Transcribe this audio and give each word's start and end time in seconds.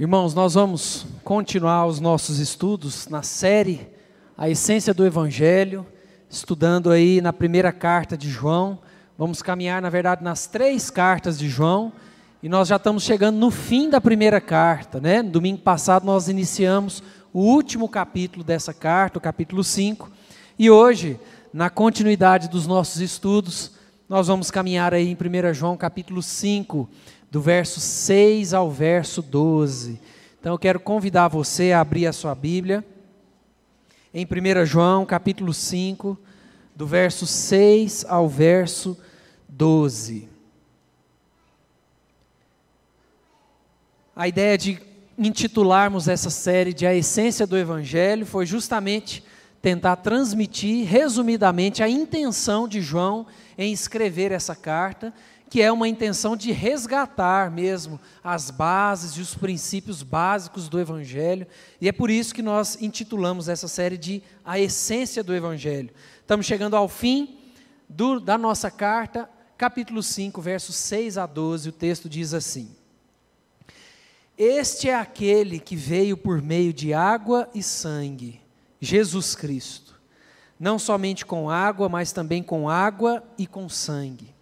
Irmãos, 0.00 0.32
nós 0.32 0.54
vamos 0.54 1.04
continuar 1.22 1.84
os 1.84 2.00
nossos 2.00 2.38
estudos 2.38 3.06
na 3.08 3.22
série 3.22 3.86
A 4.34 4.48
Essência 4.48 4.94
do 4.94 5.04
Evangelho, 5.04 5.86
estudando 6.30 6.90
aí 6.90 7.20
na 7.20 7.34
primeira 7.34 7.70
carta 7.70 8.16
de 8.16 8.30
João. 8.30 8.78
Vamos 9.18 9.42
caminhar, 9.42 9.82
na 9.82 9.90
verdade, 9.90 10.24
nas 10.24 10.46
três 10.46 10.88
cartas 10.88 11.38
de 11.38 11.50
João, 11.50 11.92
e 12.42 12.48
nós 12.48 12.68
já 12.68 12.76
estamos 12.76 13.02
chegando 13.02 13.36
no 13.36 13.50
fim 13.50 13.90
da 13.90 14.00
primeira 14.00 14.40
carta, 14.40 14.98
né? 14.98 15.20
No 15.20 15.32
domingo 15.32 15.60
passado 15.60 16.06
nós 16.06 16.28
iniciamos 16.28 17.02
o 17.30 17.40
último 17.40 17.86
capítulo 17.86 18.42
dessa 18.42 18.72
carta, 18.72 19.18
o 19.18 19.20
capítulo 19.20 19.62
5, 19.62 20.10
e 20.58 20.70
hoje, 20.70 21.20
na 21.52 21.68
continuidade 21.68 22.48
dos 22.48 22.66
nossos 22.66 23.02
estudos, 23.02 23.72
nós 24.08 24.28
vamos 24.28 24.50
caminhar 24.50 24.94
aí 24.94 25.06
em 25.06 25.14
1 25.14 25.52
João 25.52 25.76
capítulo 25.76 26.22
5, 26.22 26.88
do 27.30 27.40
verso 27.40 27.78
6 27.78 28.52
ao 28.52 28.70
verso 28.70 29.22
12. 29.22 30.00
Então 30.40 30.52
eu 30.52 30.58
quero 30.58 30.80
convidar 30.80 31.28
você 31.28 31.70
a 31.72 31.80
abrir 31.80 32.06
a 32.06 32.12
sua 32.12 32.34
Bíblia 32.34 32.84
em 34.12 34.26
1 34.26 34.66
João, 34.66 35.06
capítulo 35.06 35.54
5, 35.54 36.18
do 36.74 36.86
verso 36.86 37.26
6 37.26 38.04
ao 38.08 38.28
verso 38.28 38.98
12. 39.48 40.28
A 44.16 44.26
ideia 44.26 44.58
de 44.58 44.80
intitularmos 45.16 46.08
essa 46.08 46.30
série 46.30 46.72
de 46.72 46.86
A 46.86 46.94
Essência 46.94 47.46
do 47.46 47.56
Evangelho 47.56 48.26
foi 48.26 48.44
justamente 48.44 49.22
tentar 49.62 49.96
transmitir 49.96 50.86
resumidamente 50.88 51.82
a 51.82 51.88
intenção 51.88 52.66
de 52.66 52.80
João 52.80 53.26
em 53.56 53.72
escrever 53.72 54.32
essa 54.32 54.56
carta 54.56 55.12
que 55.50 55.60
é 55.60 55.70
uma 55.72 55.88
intenção 55.88 56.36
de 56.36 56.52
resgatar 56.52 57.50
mesmo 57.50 58.00
as 58.22 58.52
bases 58.52 59.14
e 59.14 59.20
os 59.20 59.34
princípios 59.34 60.00
básicos 60.00 60.68
do 60.68 60.78
Evangelho, 60.78 61.44
e 61.80 61.88
é 61.88 61.92
por 61.92 62.08
isso 62.08 62.32
que 62.32 62.40
nós 62.40 62.80
intitulamos 62.80 63.48
essa 63.48 63.66
série 63.66 63.98
de 63.98 64.22
A 64.44 64.60
Essência 64.60 65.24
do 65.24 65.34
Evangelho. 65.34 65.90
Estamos 66.20 66.46
chegando 66.46 66.76
ao 66.76 66.88
fim 66.88 67.36
do, 67.88 68.20
da 68.20 68.38
nossa 68.38 68.70
carta, 68.70 69.28
capítulo 69.58 70.04
5, 70.04 70.40
versos 70.40 70.76
6 70.76 71.18
a 71.18 71.26
12, 71.26 71.70
o 71.70 71.72
texto 71.72 72.08
diz 72.08 72.32
assim: 72.32 72.70
Este 74.38 74.88
é 74.88 74.94
aquele 74.94 75.58
que 75.58 75.74
veio 75.74 76.16
por 76.16 76.40
meio 76.40 76.72
de 76.72 76.94
água 76.94 77.50
e 77.52 77.60
sangue, 77.60 78.40
Jesus 78.80 79.34
Cristo, 79.34 80.00
não 80.60 80.78
somente 80.78 81.26
com 81.26 81.50
água, 81.50 81.88
mas 81.88 82.12
também 82.12 82.40
com 82.40 82.68
água 82.70 83.24
e 83.36 83.48
com 83.48 83.68
sangue. 83.68 84.32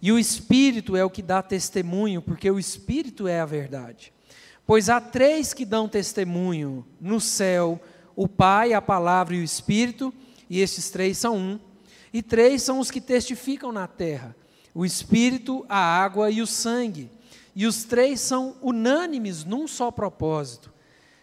E 0.00 0.12
o 0.12 0.18
Espírito 0.18 0.96
é 0.96 1.04
o 1.04 1.10
que 1.10 1.22
dá 1.22 1.42
testemunho, 1.42 2.22
porque 2.22 2.50
o 2.50 2.58
Espírito 2.58 3.26
é 3.26 3.40
a 3.40 3.46
verdade. 3.46 4.12
Pois 4.66 4.88
há 4.88 5.00
três 5.00 5.52
que 5.52 5.64
dão 5.64 5.88
testemunho 5.88 6.86
no 7.00 7.20
céu: 7.20 7.80
o 8.14 8.28
Pai, 8.28 8.72
a 8.72 8.80
Palavra 8.80 9.34
e 9.34 9.40
o 9.40 9.44
Espírito, 9.44 10.14
e 10.48 10.60
esses 10.60 10.90
três 10.90 11.18
são 11.18 11.36
um. 11.36 11.60
E 12.12 12.22
três 12.22 12.62
são 12.62 12.78
os 12.78 12.90
que 12.90 13.00
testificam 13.00 13.72
na 13.72 13.86
terra: 13.88 14.36
o 14.72 14.84
Espírito, 14.84 15.66
a 15.68 15.78
água 15.78 16.30
e 16.30 16.40
o 16.40 16.46
sangue. 16.46 17.10
E 17.54 17.66
os 17.66 17.82
três 17.82 18.20
são 18.20 18.56
unânimes 18.62 19.44
num 19.44 19.66
só 19.66 19.90
propósito. 19.90 20.72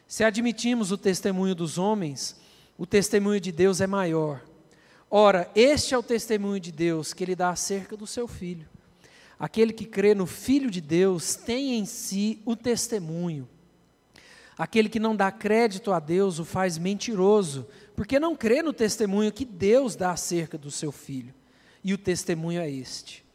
Se 0.06 0.24
admitimos 0.24 0.92
o 0.92 0.98
testemunho 0.98 1.56
dos 1.56 1.78
homens, 1.78 2.36
o 2.78 2.86
testemunho 2.86 3.40
de 3.40 3.54
Deus 3.54 3.80
é 3.80 3.88
maior 3.88 4.42
Ora, 5.10 5.50
este 5.56 5.94
é 5.94 5.98
o 5.98 6.04
testemunho 6.04 6.60
de 6.60 6.72
Deus 6.72 7.14
que 7.14 7.24
ele 7.24 7.36
dá 7.36 7.50
acerca 7.50 7.96
do 7.96 8.08
seu 8.08 8.28
filho. 8.28 8.68
Aquele 9.38 9.74
que 9.74 9.86
crê 9.86 10.16
no 10.16 10.26
Filho 10.26 10.72
de 10.72 10.82
Deus 10.82 11.36
tem 11.36 11.78
em 11.78 11.86
si 11.86 12.42
o 12.46 12.56
testemunho. 12.56 13.48
Aquele 14.58 14.88
que 14.88 15.00
não 15.00 15.16
dá 15.16 15.32
crédito 15.32 15.92
a 15.92 16.00
Deus 16.00 16.40
o 16.40 16.46
faz 16.46 16.78
mentiroso, 16.78 17.68
porque 17.96 18.20
não 18.20 18.36
crê 18.36 18.62
no 18.62 18.72
testemunho 18.72 19.34
que 19.34 19.44
Deus 19.44 19.96
dá 19.96 20.12
acerca 20.12 20.58
do 20.58 20.72
seu 20.72 20.92
filho. 20.92 21.34
E 21.84 21.94
o 21.94 21.98
testemunho 21.98 22.62
é 22.62 22.72
este: 22.72 23.26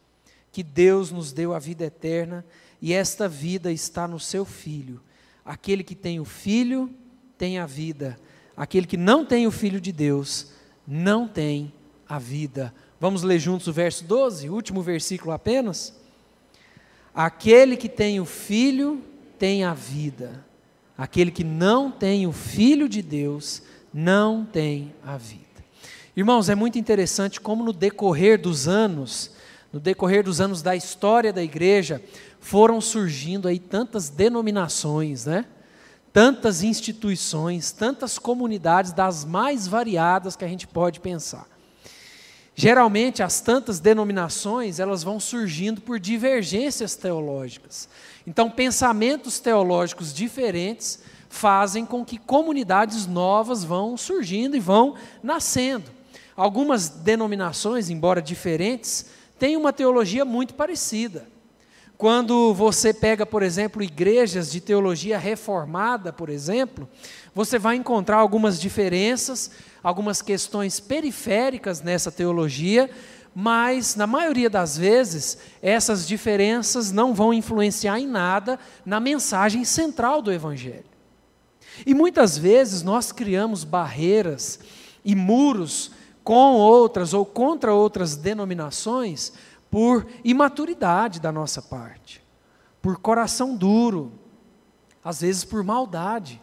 que 0.51 0.63
Deus 0.63 1.11
nos 1.11 1.31
deu 1.31 1.53
a 1.53 1.59
vida 1.59 1.85
eterna 1.85 2.43
e 2.81 2.91
esta 2.93 3.29
vida 3.29 3.71
está 3.71 4.07
no 4.07 4.19
seu 4.19 4.43
filho. 4.43 4.99
Aquele 5.45 5.83
que 5.83 5.95
tem 5.95 6.19
o 6.19 6.25
filho 6.25 6.91
tem 7.37 7.59
a 7.59 7.67
vida. 7.67 8.19
Aquele 8.57 8.87
que 8.87 8.97
não 8.97 9.23
tem 9.23 9.45
o 9.45 9.51
filho 9.51 9.79
de 9.79 9.91
Deus 9.91 10.51
não 10.93 11.25
tem 11.25 11.71
a 12.05 12.19
vida. 12.19 12.73
Vamos 12.99 13.23
ler 13.23 13.39
juntos 13.39 13.65
o 13.67 13.71
verso 13.71 14.03
12, 14.03 14.49
último 14.49 14.81
versículo 14.81 15.31
apenas. 15.31 15.97
Aquele 17.15 17.77
que 17.77 17.87
tem 17.87 18.19
o 18.19 18.25
filho 18.25 19.01
tem 19.39 19.63
a 19.63 19.73
vida. 19.73 20.45
Aquele 20.97 21.31
que 21.31 21.45
não 21.45 21.89
tem 21.89 22.27
o 22.27 22.33
filho 22.33 22.89
de 22.89 23.01
Deus 23.01 23.63
não 23.93 24.43
tem 24.43 24.93
a 25.01 25.15
vida. 25.15 25.45
Irmãos, 26.13 26.49
é 26.49 26.55
muito 26.55 26.77
interessante 26.77 27.39
como 27.39 27.63
no 27.63 27.71
decorrer 27.71 28.39
dos 28.39 28.67
anos, 28.67 29.31
no 29.71 29.79
decorrer 29.79 30.25
dos 30.25 30.41
anos 30.41 30.61
da 30.61 30.75
história 30.75 31.31
da 31.31 31.41
igreja, 31.41 32.03
foram 32.41 32.81
surgindo 32.81 33.47
aí 33.47 33.59
tantas 33.59 34.09
denominações, 34.09 35.25
né? 35.25 35.45
Tantas 36.13 36.63
instituições, 36.63 37.71
tantas 37.71 38.19
comunidades 38.19 38.91
das 38.91 39.23
mais 39.23 39.67
variadas 39.67 40.35
que 40.35 40.45
a 40.45 40.47
gente 40.47 40.67
pode 40.67 40.99
pensar. 40.99 41.47
Geralmente 42.53 43.23
as 43.23 43.39
tantas 43.39 43.79
denominações, 43.79 44.79
elas 44.79 45.03
vão 45.03 45.19
surgindo 45.19 45.81
por 45.81 45.99
divergências 45.99 46.95
teológicas. 46.95 47.87
Então, 48.27 48.51
pensamentos 48.51 49.39
teológicos 49.39 50.13
diferentes 50.13 50.99
fazem 51.29 51.85
com 51.85 52.03
que 52.03 52.17
comunidades 52.17 53.07
novas 53.07 53.63
vão 53.63 53.95
surgindo 53.95 54.55
e 54.55 54.59
vão 54.59 54.95
nascendo. 55.23 55.89
Algumas 56.35 56.89
denominações, 56.89 57.89
embora 57.89 58.21
diferentes, 58.21 59.05
têm 59.39 59.55
uma 59.55 59.71
teologia 59.71 60.25
muito 60.25 60.53
parecida. 60.53 61.25
Quando 62.01 62.51
você 62.51 62.95
pega, 62.95 63.27
por 63.27 63.43
exemplo, 63.43 63.83
igrejas 63.83 64.51
de 64.51 64.59
teologia 64.59 65.19
reformada, 65.19 66.11
por 66.11 66.29
exemplo, 66.29 66.89
você 67.31 67.59
vai 67.59 67.75
encontrar 67.75 68.17
algumas 68.17 68.59
diferenças, 68.59 69.51
algumas 69.83 70.19
questões 70.19 70.79
periféricas 70.79 71.79
nessa 71.83 72.11
teologia, 72.11 72.89
mas 73.35 73.95
na 73.95 74.07
maioria 74.07 74.49
das 74.49 74.75
vezes 74.75 75.37
essas 75.61 76.07
diferenças 76.07 76.91
não 76.91 77.13
vão 77.13 77.31
influenciar 77.31 77.99
em 77.99 78.07
nada 78.07 78.57
na 78.83 78.99
mensagem 78.99 79.63
central 79.63 80.23
do 80.23 80.33
Evangelho. 80.33 80.89
E 81.85 81.93
muitas 81.93 82.35
vezes 82.35 82.81
nós 82.81 83.11
criamos 83.11 83.63
barreiras 83.63 84.59
e 85.05 85.13
muros 85.13 85.91
com 86.23 86.53
outras 86.53 87.13
ou 87.13 87.23
contra 87.27 87.71
outras 87.71 88.15
denominações 88.15 89.33
por 89.71 90.05
imaturidade 90.23 91.21
da 91.21 91.31
nossa 91.31 91.61
parte, 91.61 92.21
por 92.81 92.97
coração 92.97 93.55
duro, 93.55 94.11
às 95.03 95.21
vezes 95.21 95.45
por 95.45 95.63
maldade. 95.63 96.41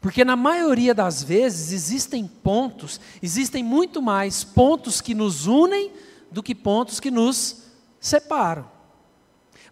Porque 0.00 0.24
na 0.24 0.36
maioria 0.36 0.94
das 0.94 1.22
vezes 1.22 1.72
existem 1.72 2.26
pontos, 2.26 3.00
existem 3.20 3.64
muito 3.64 4.00
mais 4.00 4.44
pontos 4.44 5.00
que 5.00 5.14
nos 5.14 5.46
unem 5.48 5.90
do 6.30 6.42
que 6.42 6.54
pontos 6.54 7.00
que 7.00 7.10
nos 7.10 7.64
separam. 7.98 8.70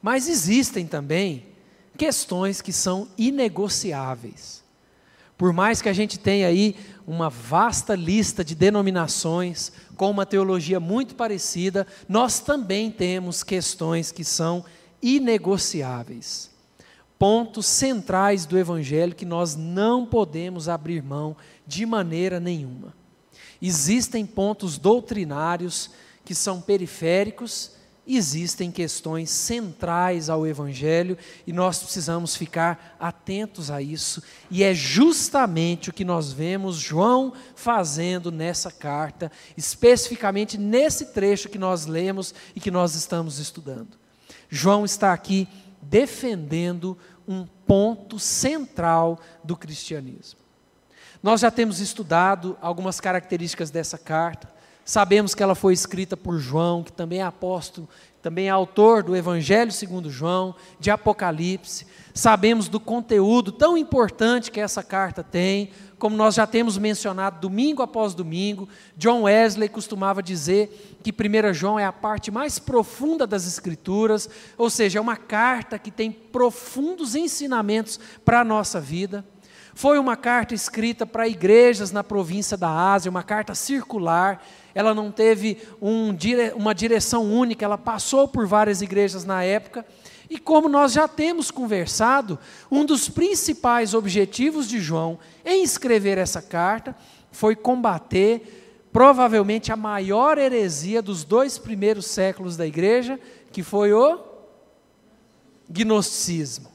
Mas 0.01 0.29
existem 0.29 0.87
também 0.87 1.47
questões 1.97 2.61
que 2.61 2.73
são 2.73 3.09
inegociáveis. 3.17 4.65
Por 5.39 5.53
mais 5.53 5.81
que 5.81 5.89
a 5.89 5.93
gente 5.93 6.19
tenha 6.19 6.49
aí 6.49 6.77
uma 7.07 7.29
vasta 7.29 7.95
lista 7.95 8.45
de 8.45 8.55
denominações 8.55 9.73
com 9.97 10.11
uma 10.11 10.27
teologia 10.27 10.79
muito 10.79 11.15
parecida, 11.15 11.87
nós 12.09 12.41
também 12.41 12.91
temos 12.91 13.43
questões 13.43 14.13
que 14.13 14.25
são 14.25 14.65
inegociáveis. 15.01 16.51
Pontos 17.19 17.67
centrais 17.67 18.47
do 18.47 18.59
Evangelho 18.59 19.15
que 19.15 19.25
nós 19.25 19.55
não 19.55 20.05
podemos 20.07 20.69
abrir 20.69 21.03
mão 21.03 21.37
de 21.67 21.87
maneira 21.87 22.41
nenhuma. 22.41 22.95
Existem 23.61 24.27
pontos 24.27 24.77
doutrinários 24.77 25.91
que 26.25 26.35
são 26.35 26.61
periféricos 26.61 27.73
existem 28.07 28.71
questões 28.71 29.31
centrais 29.31 30.29
ao 30.29 30.47
Evangelho 30.47 31.17
e 31.47 31.53
nós 31.53 31.79
precisamos 31.79 32.35
ficar 32.35 32.97
atentos 32.99 33.71
a 33.71 33.81
isso, 33.81 34.23
e 34.51 34.65
é 34.65 34.75
justamente 34.75 35.91
o 35.91 35.93
que 35.93 36.05
nós 36.05 36.33
vemos 36.33 36.77
João 36.77 37.33
fazendo 37.55 38.33
nessa 38.33 38.71
carta, 38.71 39.31
especificamente 39.57 40.59
nesse 40.59 41.07
trecho 41.07 41.49
que 41.49 41.59
nós 41.59 41.87
lemos 41.87 42.35
e 42.57 42.61
que 42.61 42.71
nós 42.71 42.95
estamos 42.95 43.39
estudando. 43.39 43.97
João 44.49 44.85
está 44.85 45.13
aqui 45.13 45.49
defendendo 45.81 46.99
um 47.27 47.47
ponto 47.67 48.19
central 48.19 49.21
do 49.43 49.57
cristianismo. 49.57 50.41
Nós 51.23 51.41
já 51.41 51.51
temos 51.51 51.79
estudado 51.79 52.59
algumas 52.61 53.01
características 53.01 53.71
dessa 53.71 53.97
carta, 53.97 54.53
Sabemos 54.85 55.35
que 55.35 55.43
ela 55.43 55.55
foi 55.55 55.73
escrita 55.73 56.17
por 56.17 56.39
João, 56.39 56.83
que 56.83 56.93
também 56.93 57.21
é 57.21 57.23
apóstolo, 57.23 57.89
também 58.21 58.47
é 58.47 58.51
autor 58.51 59.03
do 59.03 59.17
Evangelho 59.17 59.73
segundo 59.73 60.09
João, 60.11 60.55
de 60.79 60.91
Apocalipse. 60.91 61.87
Sabemos 62.15 62.69
do 62.69 62.79
conteúdo 62.79 63.51
tão 63.51 63.77
importante 63.77 64.51
que 64.51 64.61
essa 64.61 64.83
carta 64.83 65.25
tem, 65.25 65.71
como 65.99 66.17
nós 66.17 66.35
já 66.35 66.47
temos 66.47 66.77
mencionado 66.79 67.41
domingo 67.41 67.83
após 67.83 68.13
domingo, 68.13 68.69
John 68.97 69.23
Wesley 69.23 69.69
costumava 69.69 70.23
dizer 70.23 70.99
que 71.03 71.13
1 71.13 71.55
João 71.55 71.79
é 71.79 71.85
a 71.85 71.93
parte 71.93 72.31
mais 72.31 72.59
profunda 72.59 73.27
das 73.27 73.47
Escrituras, 73.47 74.29
ou 74.59 74.69
seja, 74.69 74.99
é 74.99 75.03
uma 75.03 75.17
carta 75.17 75.79
que 75.79 75.91
tem 75.91 76.11
profundos 76.11 77.15
ensinamentos 77.15 78.01
para 78.25 78.41
a 78.41 78.45
nossa 78.45 78.81
vida. 78.81 79.25
Foi 79.75 79.99
uma 79.99 80.17
carta 80.17 80.55
escrita 80.55 81.07
para 81.07 81.29
igrejas 81.29 81.91
na 81.91 82.05
província 82.05 82.57
da 82.57 82.69
Ásia, 82.69 83.11
uma 83.11 83.23
carta 83.23 83.55
circular. 83.55 84.45
Ela 84.75 84.95
não 84.95 85.11
teve 85.11 85.59
um, 85.81 86.15
uma 86.55 86.75
direção 86.75 87.25
única, 87.25 87.65
ela 87.65 87.79
passou 87.79 88.29
por 88.29 88.47
várias 88.47 88.83
igrejas 88.83 89.25
na 89.25 89.43
época. 89.43 89.85
E 90.29 90.39
como 90.39 90.69
nós 90.69 90.93
já 90.93 91.07
temos 91.07 91.51
conversado, 91.51 92.39
um 92.71 92.85
dos 92.85 93.09
principais 93.09 93.93
objetivos 93.93 94.67
de 94.69 94.81
João 94.81 95.19
em 95.45 95.63
escrever 95.63 96.17
essa 96.17 96.41
carta 96.41 96.97
foi 97.31 97.55
combater 97.55 98.89
provavelmente 98.93 99.73
a 99.73 99.77
maior 99.77 100.37
heresia 100.39 101.01
dos 101.01 101.25
dois 101.25 101.59
primeiros 101.59 102.07
séculos 102.07 102.57
da 102.57 102.67
igreja, 102.67 103.19
que 103.51 103.63
foi 103.63 103.93
o 103.93 104.21
gnosticismo. 105.69 106.72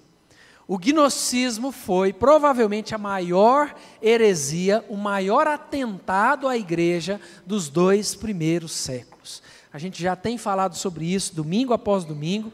O 0.68 0.78
gnosticismo 0.78 1.72
foi 1.72 2.12
provavelmente 2.12 2.94
a 2.94 2.98
maior 2.98 3.74
heresia, 4.02 4.84
o 4.90 4.98
maior 4.98 5.48
atentado 5.48 6.46
à 6.46 6.58
igreja 6.58 7.22
dos 7.46 7.70
dois 7.70 8.14
primeiros 8.14 8.74
séculos. 8.74 9.42
A 9.72 9.80
gente 9.80 10.02
já 10.04 10.14
tem 10.14 10.38
falado 10.38 10.76
sobre 10.76 11.06
isso 11.06 11.34
domingo 11.34 11.74
após 11.74 12.04
domingo. 12.04 12.52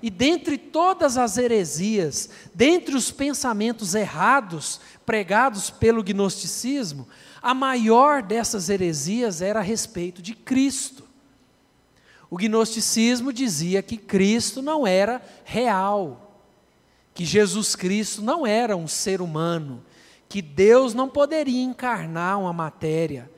E 0.00 0.10
dentre 0.10 0.56
todas 0.56 1.16
as 1.16 1.38
heresias, 1.38 2.30
dentre 2.54 2.94
os 2.94 3.10
pensamentos 3.10 3.96
errados 3.96 4.80
pregados 5.04 5.68
pelo 5.68 6.04
gnosticismo, 6.04 7.08
a 7.42 7.52
maior 7.52 8.22
dessas 8.22 8.68
heresias 8.68 9.42
era 9.42 9.58
a 9.58 9.62
respeito 9.62 10.22
de 10.22 10.34
Cristo. 10.34 11.02
O 12.30 12.36
gnosticismo 12.36 13.32
dizia 13.32 13.82
que 13.82 13.96
Cristo 13.96 14.62
não 14.62 14.86
era 14.86 15.20
real, 15.44 16.25
que 17.16 17.24
Jesus 17.24 17.74
Cristo 17.74 18.20
não 18.20 18.46
era 18.46 18.76
um 18.76 18.86
ser 18.86 19.22
humano, 19.22 19.82
que 20.28 20.42
Deus 20.42 20.92
não 20.92 21.08
poderia 21.08 21.62
encarnar 21.62 22.38
uma 22.38 22.52
matéria. 22.52 23.30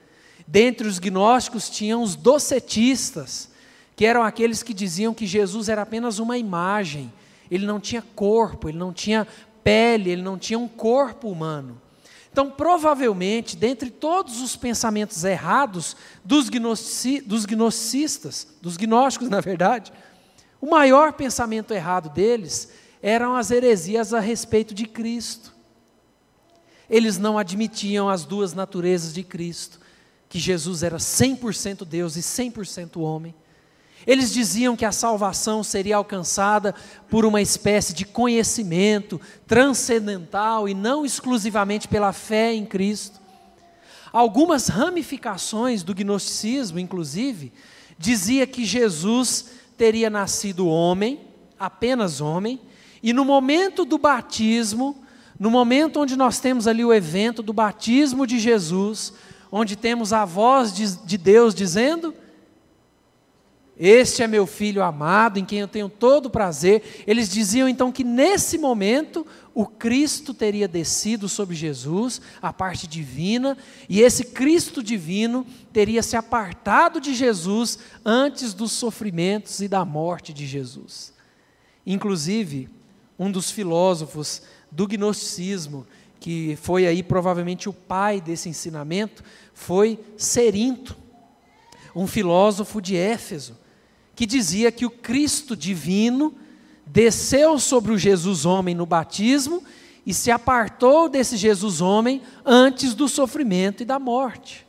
Dentre 0.48 0.88
os 0.88 0.98
gnósticos 0.98 1.70
tinham 1.70 2.02
os 2.02 2.16
docetistas, 2.16 3.48
que 3.94 4.04
eram 4.04 4.25
aqueles 4.25 4.64
que 4.64 4.75
diziam 4.75 5.14
que 5.14 5.28
Jesus 5.28 5.69
era 5.69 5.82
apenas 5.82 6.19
uma 6.19 6.36
imagem, 6.36 7.12
ele 7.48 7.66
não 7.66 7.78
tinha 7.78 8.02
corpo, 8.02 8.69
ele 8.69 8.76
não 8.76 8.92
tinha 8.92 9.25
pele, 9.62 10.10
ele 10.10 10.22
não 10.22 10.36
tinha 10.36 10.58
um 10.58 10.66
corpo 10.66 11.30
humano. 11.30 11.80
Então, 12.32 12.50
provavelmente, 12.50 13.56
dentre 13.56 13.90
todos 13.90 14.40
os 14.40 14.56
pensamentos 14.56 15.22
errados 15.22 15.96
dos, 16.25 16.48
gnostici, 16.48 17.20
dos 17.20 17.46
gnosticistas, 17.46 18.48
dos 18.60 18.76
gnósticos, 18.76 19.30
na 19.30 19.40
verdade, 19.40 19.92
o 20.60 20.69
maior 20.69 21.12
pensamento 21.12 21.72
errado 21.72 22.08
deles 22.08 22.69
eram 23.03 23.37
as 23.37 23.50
heresias 23.50 24.12
a 24.12 24.21
respeito 24.21 24.75
de 24.75 24.87
Cristo. 24.87 25.55
Eles 26.89 27.19
não 27.19 27.39
admitiam 27.39 28.09
as 28.09 28.25
duas 28.25 28.55
naturezas 28.55 29.12
de 29.12 29.23
Cristo, 29.23 29.79
que 30.29 30.39
Jesus 30.39 30.83
era 30.83 30.97
100% 30.97 31.85
Deus 31.85 32.17
e 32.17 32.21
100% 32.21 33.00
homem. 33.00 33.35
Eles 34.06 34.33
diziam 34.33 34.77
que 34.77 34.85
a 34.85 34.93
salvação 34.93 35.62
seria 35.62 35.97
alcançada 35.97 36.75
por 37.11 37.25
uma 37.27 37.43
espécie 37.43 37.93
de 37.93 38.06
conhecimento 38.06 39.21
transcendental 39.47 40.69
e 40.69 40.73
não 40.73 41.05
exclusivamente 41.05 41.89
pela 41.89 42.12
fé 42.12 42.55
em 42.55 42.65
Cristo. 42.65 43.21
Algumas 44.11 44.69
ramificações 44.69 45.83
do 45.83 45.95
gnosticismo, 45.95 46.79
inclusive, 46.79 47.53
dizia 47.99 48.47
que 48.47 48.65
Jesus 48.65 49.50
teria 49.77 50.09
nascido 50.09 50.67
homem, 50.67 51.21
apenas 51.59 52.21
homem, 52.21 52.61
e 53.03 53.12
no 53.12 53.25
momento 53.25 53.85
do 53.85 53.99
batismo, 53.99 54.97
no 55.39 55.50
momento 55.50 56.00
onde 56.00 56.17
nós 56.17 56.41
temos 56.41 56.67
ali 56.67 56.85
o 56.85 56.93
evento 56.93 57.43
do 57.43 57.53
batismo 57.53 58.27
de 58.27 58.39
Jesus, 58.39 59.12
onde 59.50 59.77
temos 59.77 60.12
a 60.12 60.25
voz 60.25 60.75
de, 60.75 60.97
de 61.05 61.17
Deus 61.17 61.55
dizendo: 61.55 62.15
este 63.79 64.25
é 64.25 64.27
meu 64.27 64.45
filho 64.45 64.83
amado, 64.83 65.39
em 65.39 65.45
quem 65.45 65.61
eu 65.61 65.69
tenho 65.69 65.89
todo 65.89 66.29
prazer. 66.29 67.05
Eles 67.06 67.29
diziam 67.29 67.69
então 67.69 67.93
que 67.93 68.03
nesse 68.03 68.59
momento 68.59 69.25
o 69.55 69.65
Cristo 69.65 70.35
teria 70.35 70.67
descido 70.67 71.29
sobre 71.29 71.55
Jesus, 71.55 72.21
a 72.43 72.53
parte 72.53 72.89
divina, 72.89 73.56
e 73.89 74.00
esse 74.00 74.25
Cristo 74.25 74.83
divino 74.83 75.47
teria 75.73 76.03
se 76.03 76.17
apartado 76.17 77.00
de 77.00 77.15
Jesus 77.15 77.79
antes 78.05 78.53
dos 78.53 78.73
sofrimentos 78.73 79.61
e 79.61 79.69
da 79.69 79.85
morte 79.85 80.33
de 80.33 80.45
Jesus. 80.45 81.12
Inclusive, 81.87 82.69
um 83.19 83.31
dos 83.31 83.50
filósofos 83.50 84.43
do 84.70 84.87
gnosticismo, 84.87 85.87
que 86.20 86.56
foi 86.62 86.87
aí 86.87 87.03
provavelmente 87.03 87.69
o 87.69 87.73
pai 87.73 88.20
desse 88.20 88.49
ensinamento, 88.49 89.23
foi 89.53 89.99
Serinto, 90.17 90.97
um 91.94 92.06
filósofo 92.06 92.81
de 92.81 92.97
Éfeso 92.97 93.56
que 94.15 94.26
dizia 94.26 94.73
que 94.73 94.85
o 94.85 94.91
Cristo 94.91 95.56
divino 95.56 96.35
desceu 96.85 97.56
sobre 97.59 97.93
o 97.93 97.99
Jesus 97.99 98.44
homem 98.44 98.75
no 98.75 98.85
batismo 98.85 99.62
e 100.05 100.12
se 100.12 100.31
apartou 100.31 101.09
desse 101.09 101.37
Jesus 101.37 101.81
homem 101.81 102.21
antes 102.44 102.94
do 102.94 103.09
sofrimento 103.09 103.82
e 103.82 103.87
da 103.87 103.99
morte. 103.99 104.67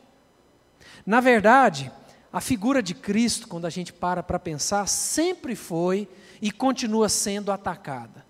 Na 1.04 1.18
verdade, 1.18 1.90
a 2.32 2.40
figura 2.40 2.80
de 2.80 2.94
Cristo, 2.94 3.48
quando 3.48 3.66
a 3.66 3.70
gente 3.70 3.92
para 3.92 4.22
para 4.22 4.38
pensar, 4.38 4.86
sempre 4.86 5.56
foi 5.56 6.08
e 6.40 6.52
continua 6.52 7.08
sendo 7.08 7.50
atacada. 7.50 8.24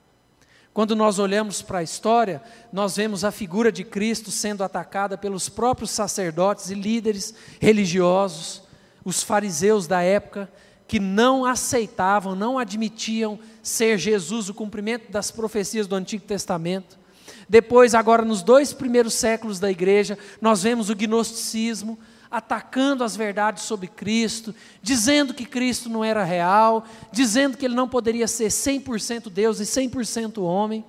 Quando 0.72 0.94
nós 0.94 1.18
olhamos 1.18 1.62
para 1.62 1.78
a 1.78 1.82
história, 1.82 2.40
nós 2.72 2.96
vemos 2.96 3.24
a 3.24 3.32
figura 3.32 3.72
de 3.72 3.82
Cristo 3.82 4.30
sendo 4.30 4.62
atacada 4.62 5.18
pelos 5.18 5.48
próprios 5.48 5.90
sacerdotes 5.90 6.70
e 6.70 6.74
líderes 6.74 7.34
religiosos, 7.60 8.62
os 9.04 9.22
fariseus 9.22 9.86
da 9.88 10.00
época, 10.02 10.50
que 10.86 11.00
não 11.00 11.44
aceitavam, 11.44 12.34
não 12.34 12.58
admitiam 12.58 13.38
ser 13.62 13.98
Jesus 13.98 14.48
o 14.48 14.54
cumprimento 14.54 15.10
das 15.10 15.30
profecias 15.30 15.86
do 15.86 15.96
Antigo 15.96 16.24
Testamento. 16.24 16.98
Depois, 17.48 17.94
agora 17.94 18.24
nos 18.24 18.42
dois 18.42 18.72
primeiros 18.72 19.14
séculos 19.14 19.58
da 19.58 19.70
igreja, 19.70 20.16
nós 20.40 20.62
vemos 20.62 20.88
o 20.88 20.94
gnosticismo 20.94 21.98
atacando 22.30 23.02
as 23.02 23.16
verdades 23.16 23.64
sobre 23.64 23.88
Cristo, 23.88 24.54
dizendo 24.80 25.34
que 25.34 25.44
Cristo 25.44 25.88
não 25.88 26.04
era 26.04 26.22
real, 26.22 26.84
dizendo 27.10 27.56
que 27.56 27.64
ele 27.64 27.74
não 27.74 27.88
poderia 27.88 28.28
ser 28.28 28.48
100% 28.48 29.28
Deus 29.28 29.58
e 29.58 29.64
100% 29.64 30.40
homem. 30.42 30.84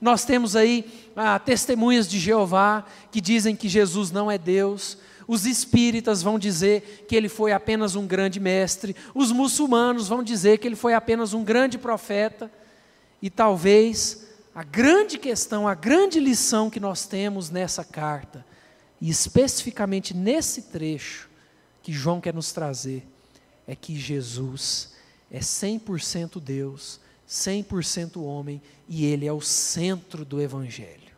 Nós 0.00 0.24
temos 0.24 0.56
aí 0.56 1.10
ah, 1.14 1.38
testemunhas 1.38 2.08
de 2.08 2.18
Jeová 2.18 2.84
que 3.10 3.20
dizem 3.20 3.54
que 3.54 3.68
Jesus 3.68 4.10
não 4.10 4.30
é 4.30 4.38
Deus. 4.38 4.96
Os 5.28 5.44
espíritas 5.44 6.22
vão 6.22 6.38
dizer 6.38 7.04
que 7.08 7.16
ele 7.16 7.28
foi 7.28 7.52
apenas 7.52 7.94
um 7.94 8.06
grande 8.06 8.38
mestre, 8.38 8.94
os 9.14 9.32
muçulmanos 9.32 10.08
vão 10.08 10.22
dizer 10.22 10.58
que 10.58 10.68
ele 10.68 10.76
foi 10.76 10.94
apenas 10.94 11.34
um 11.34 11.42
grande 11.42 11.76
profeta, 11.76 12.50
e 13.20 13.28
talvez 13.28 14.24
a 14.54 14.62
grande 14.62 15.18
questão, 15.18 15.66
a 15.66 15.74
grande 15.74 16.20
lição 16.20 16.70
que 16.70 16.78
nós 16.78 17.06
temos 17.06 17.50
nessa 17.50 17.84
carta, 17.84 18.46
e 19.00 19.10
especificamente 19.10 20.14
nesse 20.14 20.62
trecho 20.62 21.28
que 21.82 21.92
João 21.92 22.20
quer 22.20 22.34
nos 22.34 22.52
trazer, 22.52 23.06
é 23.66 23.74
que 23.74 23.98
Jesus 23.98 24.94
é 25.30 25.40
100% 25.40 26.40
Deus, 26.40 27.00
100% 27.28 28.22
homem, 28.22 28.62
e 28.88 29.04
ele 29.04 29.26
é 29.26 29.32
o 29.32 29.40
centro 29.40 30.24
do 30.24 30.40
Evangelho. 30.40 31.14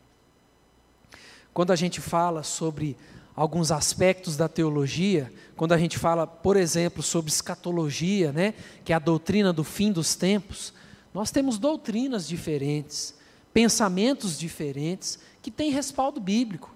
Quando 1.52 1.72
a 1.72 1.76
gente 1.76 2.00
fala 2.00 2.42
sobre 2.42 2.96
alguns 3.34 3.70
aspectos 3.70 4.36
da 4.36 4.48
teologia, 4.48 5.32
quando 5.56 5.72
a 5.72 5.78
gente 5.78 5.98
fala, 5.98 6.26
por 6.26 6.56
exemplo, 6.56 7.02
sobre 7.02 7.30
escatologia, 7.30 8.32
né, 8.32 8.54
que 8.84 8.92
é 8.92 8.96
a 8.96 8.98
doutrina 8.98 9.52
do 9.52 9.62
fim 9.62 9.92
dos 9.92 10.16
tempos, 10.16 10.72
nós 11.12 11.30
temos 11.30 11.58
doutrinas 11.58 12.26
diferentes, 12.26 13.14
pensamentos 13.52 14.38
diferentes, 14.38 15.18
que 15.40 15.50
têm 15.50 15.70
respaldo 15.70 16.20
bíblico. 16.20 16.74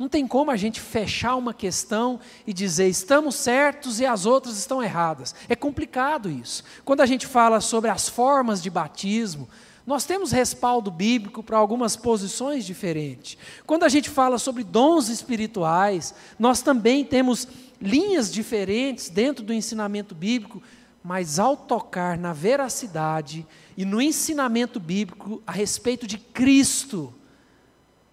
Não 0.00 0.08
tem 0.08 0.26
como 0.26 0.50
a 0.50 0.56
gente 0.56 0.80
fechar 0.80 1.36
uma 1.36 1.52
questão 1.52 2.20
e 2.46 2.54
dizer 2.54 2.88
estamos 2.88 3.34
certos 3.34 4.00
e 4.00 4.06
as 4.06 4.24
outras 4.24 4.56
estão 4.56 4.82
erradas. 4.82 5.34
É 5.46 5.54
complicado 5.54 6.30
isso. 6.30 6.64
Quando 6.86 7.02
a 7.02 7.06
gente 7.06 7.26
fala 7.26 7.60
sobre 7.60 7.90
as 7.90 8.08
formas 8.08 8.62
de 8.62 8.70
batismo, 8.70 9.46
nós 9.86 10.06
temos 10.06 10.32
respaldo 10.32 10.90
bíblico 10.90 11.42
para 11.42 11.58
algumas 11.58 11.96
posições 11.96 12.64
diferentes. 12.64 13.36
Quando 13.66 13.82
a 13.84 13.90
gente 13.90 14.08
fala 14.08 14.38
sobre 14.38 14.64
dons 14.64 15.10
espirituais, 15.10 16.14
nós 16.38 16.62
também 16.62 17.04
temos 17.04 17.46
linhas 17.78 18.32
diferentes 18.32 19.10
dentro 19.10 19.44
do 19.44 19.52
ensinamento 19.52 20.14
bíblico, 20.14 20.62
mas 21.04 21.38
ao 21.38 21.54
tocar 21.54 22.16
na 22.16 22.32
veracidade 22.32 23.46
e 23.76 23.84
no 23.84 24.00
ensinamento 24.00 24.80
bíblico 24.80 25.42
a 25.46 25.52
respeito 25.52 26.06
de 26.06 26.16
Cristo, 26.16 27.12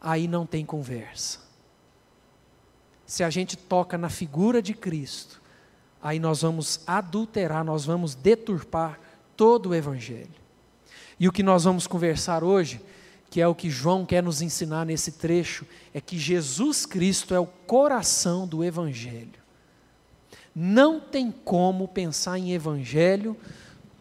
aí 0.01 0.27
não 0.27 0.45
tem 0.45 0.65
conversa. 0.65 1.46
Se 3.07 3.23
a 3.23 3.29
gente 3.29 3.55
toca 3.55 3.97
na 3.97 4.09
figura 4.09 4.61
de 4.61 4.73
Cristo, 4.73 5.41
aí 6.03 6.19
nós 6.19 6.41
vamos 6.41 6.81
adulterar, 6.85 7.63
nós 7.63 7.85
vamos 7.85 8.13
deturpar 8.13 8.99
todo 9.37 9.69
o 9.69 9.75
Evangelho. 9.75 10.27
E 11.17 11.25
o 11.25 11.31
que 11.31 11.41
nós 11.41 11.63
vamos 11.63 11.87
conversar 11.87 12.43
hoje, 12.43 12.81
que 13.29 13.39
é 13.39 13.47
o 13.47 13.55
que 13.55 13.69
João 13.69 14.05
quer 14.05 14.21
nos 14.21 14.41
ensinar 14.41 14.85
nesse 14.85 15.13
trecho, 15.13 15.65
é 15.93 16.01
que 16.01 16.19
Jesus 16.19 16.85
Cristo 16.85 17.33
é 17.33 17.39
o 17.39 17.47
coração 17.47 18.45
do 18.45 18.61
Evangelho. 18.61 19.39
Não 20.53 20.99
tem 20.99 21.31
como 21.31 21.87
pensar 21.87 22.37
em 22.37 22.51
Evangelho 22.51 23.37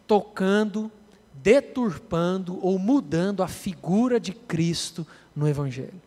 tocando, 0.05 0.91
deturpando 1.33 2.59
ou 2.61 2.77
mudando 2.77 3.41
a 3.41 3.47
figura 3.47 4.19
de 4.19 4.33
Cristo 4.33 5.07
no 5.33 5.47
Evangelho. 5.47 6.01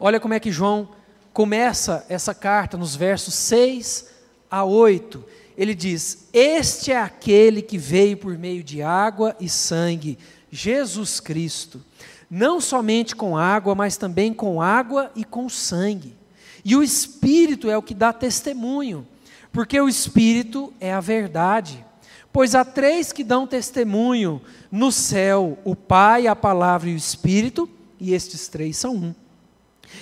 Olha 0.00 0.18
como 0.18 0.34
é 0.34 0.40
que 0.40 0.50
João 0.50 0.88
começa 1.36 2.02
essa 2.08 2.34
carta 2.34 2.78
nos 2.78 2.96
versos 2.96 3.34
6 3.34 4.06
a 4.50 4.64
8. 4.64 5.22
Ele 5.54 5.74
diz: 5.74 6.28
Este 6.32 6.92
é 6.92 6.96
aquele 6.98 7.60
que 7.60 7.76
veio 7.76 8.16
por 8.16 8.38
meio 8.38 8.64
de 8.64 8.80
água 8.80 9.36
e 9.38 9.46
sangue, 9.46 10.18
Jesus 10.50 11.20
Cristo, 11.20 11.84
não 12.30 12.58
somente 12.58 13.14
com 13.14 13.36
água, 13.36 13.74
mas 13.74 13.98
também 13.98 14.32
com 14.32 14.62
água 14.62 15.12
e 15.14 15.26
com 15.26 15.46
sangue. 15.46 16.16
E 16.64 16.74
o 16.74 16.82
Espírito 16.82 17.68
é 17.68 17.76
o 17.76 17.82
que 17.82 17.92
dá 17.92 18.14
testemunho, 18.14 19.06
porque 19.52 19.78
o 19.78 19.90
Espírito 19.90 20.72
é 20.80 20.90
a 20.90 21.00
verdade. 21.00 21.84
Pois 22.32 22.54
há 22.54 22.64
três 22.64 23.12
que 23.12 23.22
dão 23.22 23.46
testemunho 23.46 24.40
no 24.72 24.90
céu: 24.90 25.58
o 25.66 25.76
Pai, 25.76 26.28
a 26.28 26.34
Palavra 26.34 26.88
e 26.88 26.94
o 26.94 26.96
Espírito, 26.96 27.68
e 28.00 28.14
estes 28.14 28.48
três 28.48 28.78
são 28.78 28.94
um. 28.94 29.25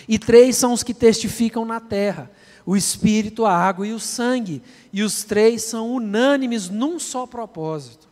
E 0.09 0.19
três 0.19 0.57
são 0.57 0.73
os 0.73 0.83
que 0.83 0.95
testificam 0.95 1.64
na 1.64 1.81
terra: 1.81 2.31
o 2.67 2.76
Espírito, 2.76 3.45
a 3.45 3.57
água 3.57 3.87
e 3.87 3.93
o 3.93 4.00
sangue. 4.00 4.62
E 4.93 5.03
os 5.03 5.25
três 5.25 5.62
são 5.62 5.93
unânimes 5.93 6.69
num 6.69 6.99
só 6.99 7.26
propósito. 7.26 8.09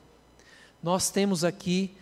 Nós 0.83 1.11
temos 1.11 1.45
aqui 1.45 1.95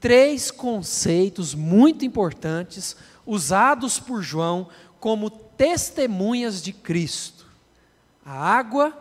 três 0.00 0.50
conceitos 0.50 1.54
muito 1.54 2.04
importantes 2.04 2.96
usados 3.26 3.98
por 3.98 4.22
João 4.22 4.68
como 5.00 5.30
testemunhas 5.30 6.62
de 6.62 6.72
Cristo: 6.72 7.46
a 8.24 8.32
água, 8.32 8.96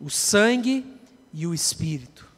o 0.00 0.10
sangue 0.10 0.84
e 1.32 1.46
o 1.46 1.54
Espírito. 1.54 2.28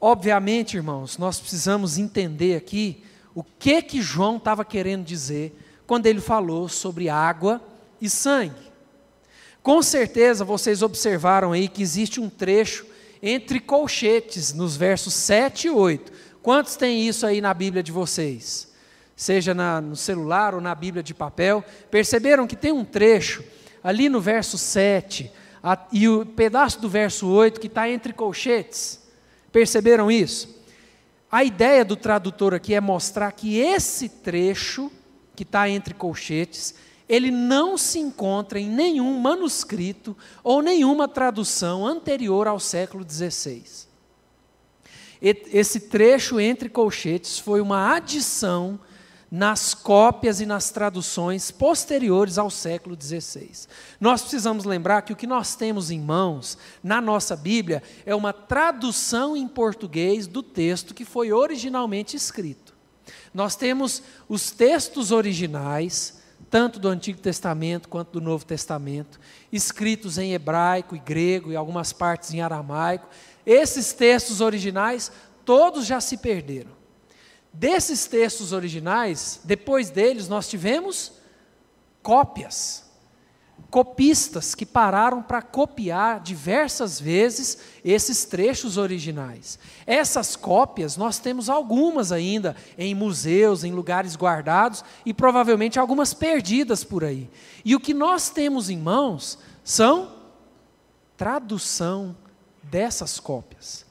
Obviamente, 0.00 0.76
irmãos, 0.76 1.16
nós 1.16 1.40
precisamos 1.40 1.96
entender 1.96 2.56
aqui 2.56 3.02
o 3.34 3.42
que 3.42 3.80
que 3.80 4.02
João 4.02 4.36
estava 4.36 4.64
querendo 4.64 5.04
dizer 5.04 5.58
quando 5.86 6.06
ele 6.06 6.20
falou 6.20 6.68
sobre 6.68 7.08
água 7.08 7.60
e 8.00 8.08
sangue. 8.08 8.72
Com 9.62 9.82
certeza 9.82 10.44
vocês 10.44 10.82
observaram 10.82 11.52
aí 11.52 11.68
que 11.68 11.82
existe 11.82 12.20
um 12.20 12.28
trecho 12.28 12.86
entre 13.22 13.58
colchetes 13.60 14.52
nos 14.52 14.76
versos 14.76 15.14
7 15.14 15.68
e 15.68 15.70
8. 15.70 16.12
Quantos 16.42 16.76
tem 16.76 17.08
isso 17.08 17.26
aí 17.26 17.40
na 17.40 17.54
Bíblia 17.54 17.82
de 17.82 17.90
vocês? 17.90 18.70
Seja 19.16 19.54
na, 19.54 19.80
no 19.80 19.96
celular 19.96 20.54
ou 20.54 20.60
na 20.60 20.74
Bíblia 20.74 21.02
de 21.02 21.14
papel. 21.14 21.64
Perceberam 21.90 22.46
que 22.46 22.56
tem 22.56 22.72
um 22.72 22.84
trecho 22.84 23.42
ali 23.82 24.10
no 24.10 24.20
verso 24.20 24.58
7 24.58 25.32
a, 25.62 25.78
e 25.90 26.06
o 26.06 26.26
pedaço 26.26 26.78
do 26.80 26.88
verso 26.90 27.26
8 27.26 27.58
que 27.58 27.68
está 27.68 27.88
entre 27.88 28.12
colchetes? 28.12 29.00
Perceberam 29.50 30.10
isso? 30.10 30.62
A 31.32 31.42
ideia 31.42 31.82
do 31.84 31.96
tradutor 31.96 32.52
aqui 32.52 32.74
é 32.74 32.80
mostrar 32.82 33.32
que 33.32 33.58
esse 33.58 34.10
trecho 34.10 34.92
que 35.34 35.42
está 35.42 35.68
entre 35.68 35.94
colchetes, 35.94 36.74
ele 37.08 37.30
não 37.30 37.76
se 37.76 37.98
encontra 37.98 38.58
em 38.58 38.68
nenhum 38.68 39.18
manuscrito 39.18 40.16
ou 40.42 40.62
nenhuma 40.62 41.06
tradução 41.06 41.86
anterior 41.86 42.46
ao 42.46 42.58
século 42.58 43.04
XVI. 43.08 43.62
Esse 45.20 45.80
trecho 45.80 46.38
entre 46.38 46.68
colchetes 46.68 47.38
foi 47.38 47.60
uma 47.60 47.94
adição 47.94 48.78
nas 49.30 49.74
cópias 49.74 50.40
e 50.40 50.46
nas 50.46 50.70
traduções 50.70 51.50
posteriores 51.50 52.38
ao 52.38 52.48
século 52.48 52.96
XVI. 52.98 53.66
Nós 54.00 54.20
precisamos 54.20 54.64
lembrar 54.64 55.02
que 55.02 55.12
o 55.12 55.16
que 55.16 55.26
nós 55.26 55.56
temos 55.56 55.90
em 55.90 56.00
mãos, 56.00 56.56
na 56.80 57.00
nossa 57.00 57.34
Bíblia, 57.34 57.82
é 58.06 58.14
uma 58.14 58.32
tradução 58.32 59.36
em 59.36 59.48
português 59.48 60.28
do 60.28 60.40
texto 60.40 60.94
que 60.94 61.04
foi 61.04 61.32
originalmente 61.32 62.16
escrito. 62.16 62.63
Nós 63.34 63.56
temos 63.56 64.00
os 64.28 64.52
textos 64.52 65.10
originais, 65.10 66.20
tanto 66.48 66.78
do 66.78 66.88
Antigo 66.88 67.20
Testamento 67.20 67.88
quanto 67.88 68.12
do 68.12 68.20
Novo 68.20 68.46
Testamento, 68.46 69.18
escritos 69.50 70.16
em 70.18 70.32
hebraico 70.32 70.94
e 70.94 71.00
grego 71.00 71.50
e 71.50 71.56
algumas 71.56 71.92
partes 71.92 72.32
em 72.32 72.40
aramaico. 72.40 73.08
Esses 73.44 73.92
textos 73.92 74.40
originais, 74.40 75.10
todos 75.44 75.84
já 75.84 76.00
se 76.00 76.18
perderam. 76.18 76.70
Desses 77.52 78.06
textos 78.06 78.52
originais, 78.52 79.40
depois 79.42 79.90
deles, 79.90 80.28
nós 80.28 80.48
tivemos 80.48 81.12
cópias 82.02 82.83
copistas 83.70 84.54
que 84.54 84.64
pararam 84.64 85.20
para 85.20 85.42
copiar 85.42 86.20
diversas 86.20 87.00
vezes 87.00 87.58
esses 87.84 88.24
trechos 88.24 88.76
originais. 88.76 89.58
Essas 89.84 90.36
cópias, 90.36 90.96
nós 90.96 91.18
temos 91.18 91.50
algumas 91.50 92.12
ainda 92.12 92.54
em 92.78 92.94
museus, 92.94 93.64
em 93.64 93.72
lugares 93.72 94.16
guardados 94.16 94.84
e 95.04 95.12
provavelmente 95.12 95.78
algumas 95.78 96.14
perdidas 96.14 96.84
por 96.84 97.02
aí. 97.02 97.28
E 97.64 97.74
o 97.74 97.80
que 97.80 97.92
nós 97.92 98.30
temos 98.30 98.70
em 98.70 98.78
mãos 98.78 99.38
são 99.64 100.12
tradução 101.16 102.16
dessas 102.62 103.18
cópias. 103.18 103.84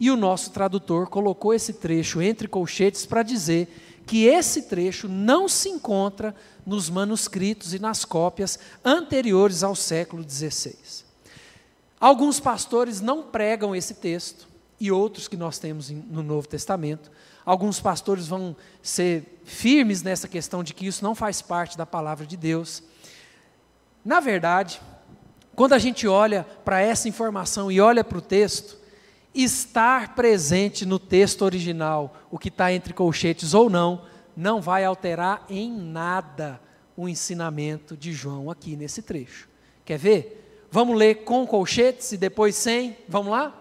E 0.00 0.10
o 0.10 0.16
nosso 0.16 0.50
tradutor 0.50 1.08
colocou 1.08 1.54
esse 1.54 1.74
trecho 1.74 2.22
entre 2.22 2.48
colchetes 2.48 3.06
para 3.06 3.22
dizer 3.22 3.97
que 4.08 4.24
esse 4.24 4.62
trecho 4.62 5.08
não 5.08 5.48
se 5.48 5.68
encontra 5.68 6.34
nos 6.66 6.90
manuscritos 6.90 7.72
e 7.72 7.78
nas 7.78 8.04
cópias 8.04 8.58
anteriores 8.84 9.62
ao 9.62 9.76
século 9.76 10.28
XVI. 10.28 10.74
Alguns 12.00 12.40
pastores 12.40 13.00
não 13.00 13.22
pregam 13.22 13.76
esse 13.76 13.94
texto, 13.94 14.48
e 14.80 14.92
outros 14.92 15.26
que 15.26 15.36
nós 15.36 15.58
temos 15.58 15.90
no 15.90 16.22
Novo 16.22 16.46
Testamento. 16.46 17.10
Alguns 17.44 17.80
pastores 17.80 18.28
vão 18.28 18.54
ser 18.82 19.40
firmes 19.44 20.02
nessa 20.02 20.28
questão 20.28 20.62
de 20.62 20.74
que 20.74 20.86
isso 20.86 21.02
não 21.02 21.14
faz 21.14 21.42
parte 21.42 21.76
da 21.76 21.86
palavra 21.86 22.26
de 22.26 22.36
Deus. 22.36 22.82
Na 24.04 24.20
verdade, 24.20 24.80
quando 25.56 25.72
a 25.72 25.78
gente 25.78 26.06
olha 26.06 26.46
para 26.64 26.80
essa 26.80 27.08
informação 27.08 27.72
e 27.72 27.80
olha 27.80 28.04
para 28.04 28.18
o 28.18 28.22
texto, 28.22 28.77
estar 29.42 30.14
presente 30.14 30.84
no 30.84 30.98
texto 30.98 31.42
original, 31.42 32.14
o 32.30 32.38
que 32.38 32.48
está 32.48 32.72
entre 32.72 32.92
colchetes 32.92 33.54
ou 33.54 33.70
não, 33.70 34.02
não 34.36 34.60
vai 34.60 34.84
alterar 34.84 35.44
em 35.48 35.70
nada 35.70 36.60
o 36.96 37.08
ensinamento 37.08 37.96
de 37.96 38.12
João 38.12 38.50
aqui 38.50 38.76
nesse 38.76 39.02
trecho. 39.02 39.48
Quer 39.84 39.98
ver? 39.98 40.66
Vamos 40.70 40.96
ler 40.96 41.24
com 41.24 41.46
colchetes 41.46 42.12
e 42.12 42.16
depois 42.16 42.54
sem? 42.56 42.96
Vamos 43.08 43.32
lá? 43.32 43.54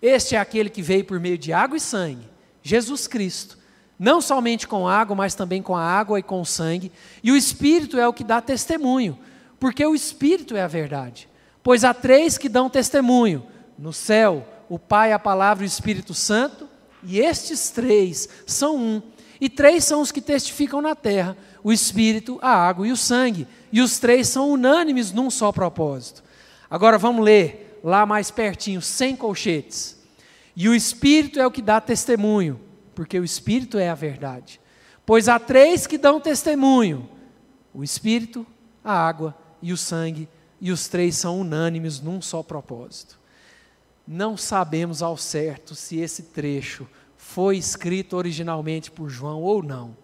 Este 0.00 0.36
é 0.36 0.38
aquele 0.38 0.70
que 0.70 0.82
veio 0.82 1.04
por 1.04 1.18
meio 1.18 1.36
de 1.36 1.52
água 1.52 1.76
e 1.76 1.80
sangue, 1.80 2.28
Jesus 2.62 3.06
Cristo. 3.06 3.58
Não 3.98 4.20
somente 4.20 4.68
com 4.68 4.86
água, 4.86 5.16
mas 5.16 5.34
também 5.34 5.62
com 5.62 5.74
a 5.74 5.82
água 5.82 6.18
e 6.18 6.22
com 6.22 6.40
o 6.40 6.46
sangue. 6.46 6.92
E 7.22 7.32
o 7.32 7.36
Espírito 7.36 7.98
é 7.98 8.06
o 8.06 8.12
que 8.12 8.22
dá 8.22 8.40
testemunho, 8.40 9.18
porque 9.58 9.84
o 9.84 9.94
Espírito 9.94 10.56
é 10.56 10.62
a 10.62 10.68
verdade. 10.68 11.28
Pois 11.62 11.82
há 11.82 11.94
três 11.94 12.36
que 12.36 12.48
dão 12.48 12.68
testemunho: 12.68 13.46
no 13.78 13.92
céu, 13.92 14.46
o 14.68 14.78
Pai, 14.78 15.12
a 15.12 15.18
Palavra 15.18 15.64
e 15.64 15.66
o 15.66 15.68
Espírito 15.68 16.14
Santo, 16.14 16.68
e 17.02 17.20
estes 17.20 17.70
três 17.70 18.28
são 18.46 18.76
um. 18.76 19.02
E 19.40 19.48
três 19.48 19.84
são 19.84 20.00
os 20.00 20.10
que 20.10 20.20
testificam 20.20 20.80
na 20.80 20.94
terra: 20.94 21.36
o 21.62 21.72
Espírito, 21.72 22.38
a 22.42 22.50
água 22.50 22.86
e 22.86 22.92
o 22.92 22.96
sangue. 22.96 23.46
E 23.70 23.80
os 23.80 23.98
três 23.98 24.28
são 24.28 24.50
unânimes 24.50 25.12
num 25.12 25.30
só 25.30 25.52
propósito. 25.52 26.24
Agora 26.68 26.98
vamos 26.98 27.24
ler 27.24 27.80
lá 27.84 28.04
mais 28.04 28.30
pertinho, 28.30 28.82
sem 28.82 29.14
colchetes. 29.14 29.96
E 30.56 30.68
o 30.68 30.74
Espírito 30.74 31.38
é 31.38 31.46
o 31.46 31.50
que 31.50 31.62
dá 31.62 31.80
testemunho, 31.80 32.58
porque 32.94 33.20
o 33.20 33.24
Espírito 33.24 33.78
é 33.78 33.88
a 33.88 33.94
verdade. 33.94 34.60
Pois 35.04 35.28
há 35.28 35.38
três 35.38 35.86
que 35.86 35.98
dão 35.98 36.18
testemunho: 36.18 37.08
o 37.72 37.84
Espírito, 37.84 38.46
a 38.82 38.92
água 38.92 39.36
e 39.62 39.72
o 39.72 39.76
sangue, 39.76 40.28
e 40.60 40.72
os 40.72 40.88
três 40.88 41.14
são 41.16 41.40
unânimes 41.40 42.00
num 42.00 42.20
só 42.22 42.42
propósito 42.42 43.18
não 44.06 44.36
sabemos 44.36 45.02
ao 45.02 45.16
certo 45.16 45.74
se 45.74 45.98
esse 45.98 46.24
trecho 46.24 46.86
foi 47.16 47.56
escrito 47.56 48.16
originalmente 48.16 48.90
por 48.90 49.08
João 49.08 49.42
ou 49.42 49.62
não. 49.62 49.96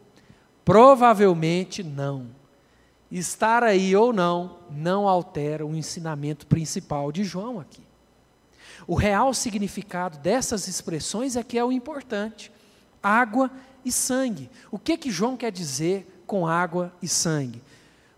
Provavelmente 0.64 1.82
não. 1.82 2.26
estar 3.10 3.62
aí 3.62 3.94
ou 3.94 4.12
não, 4.12 4.58
não 4.70 5.06
altera 5.06 5.66
o 5.66 5.76
ensinamento 5.76 6.46
principal 6.46 7.12
de 7.12 7.22
João 7.22 7.60
aqui. 7.60 7.82
O 8.86 8.94
real 8.94 9.32
significado 9.32 10.18
dessas 10.18 10.66
expressões 10.66 11.36
é 11.36 11.42
que 11.42 11.58
é 11.58 11.64
o 11.64 11.70
importante: 11.70 12.50
água 13.02 13.50
e 13.84 13.92
sangue. 13.92 14.50
O 14.70 14.78
que 14.78 14.96
que 14.96 15.10
João 15.10 15.36
quer 15.36 15.52
dizer 15.52 16.22
com 16.26 16.46
água 16.46 16.92
e 17.02 17.08
sangue? 17.08 17.62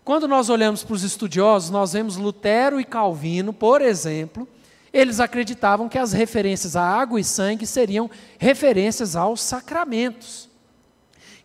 Quando 0.03 0.27
nós 0.27 0.49
olhamos 0.49 0.83
para 0.83 0.93
os 0.93 1.03
estudiosos, 1.03 1.69
nós 1.69 1.93
vemos 1.93 2.15
Lutero 2.15 2.79
e 2.79 2.85
Calvino, 2.85 3.51
por 3.51 3.81
exemplo, 3.81 4.47
eles 4.95 5.19
acreditavam 5.19 5.89
que 5.89 5.97
as 5.97 6.13
referências 6.13 6.73
a 6.73 6.81
água 6.81 7.19
e 7.19 7.23
sangue 7.23 7.67
seriam 7.67 8.09
referências 8.39 9.13
aos 9.13 9.41
sacramentos. 9.41 10.49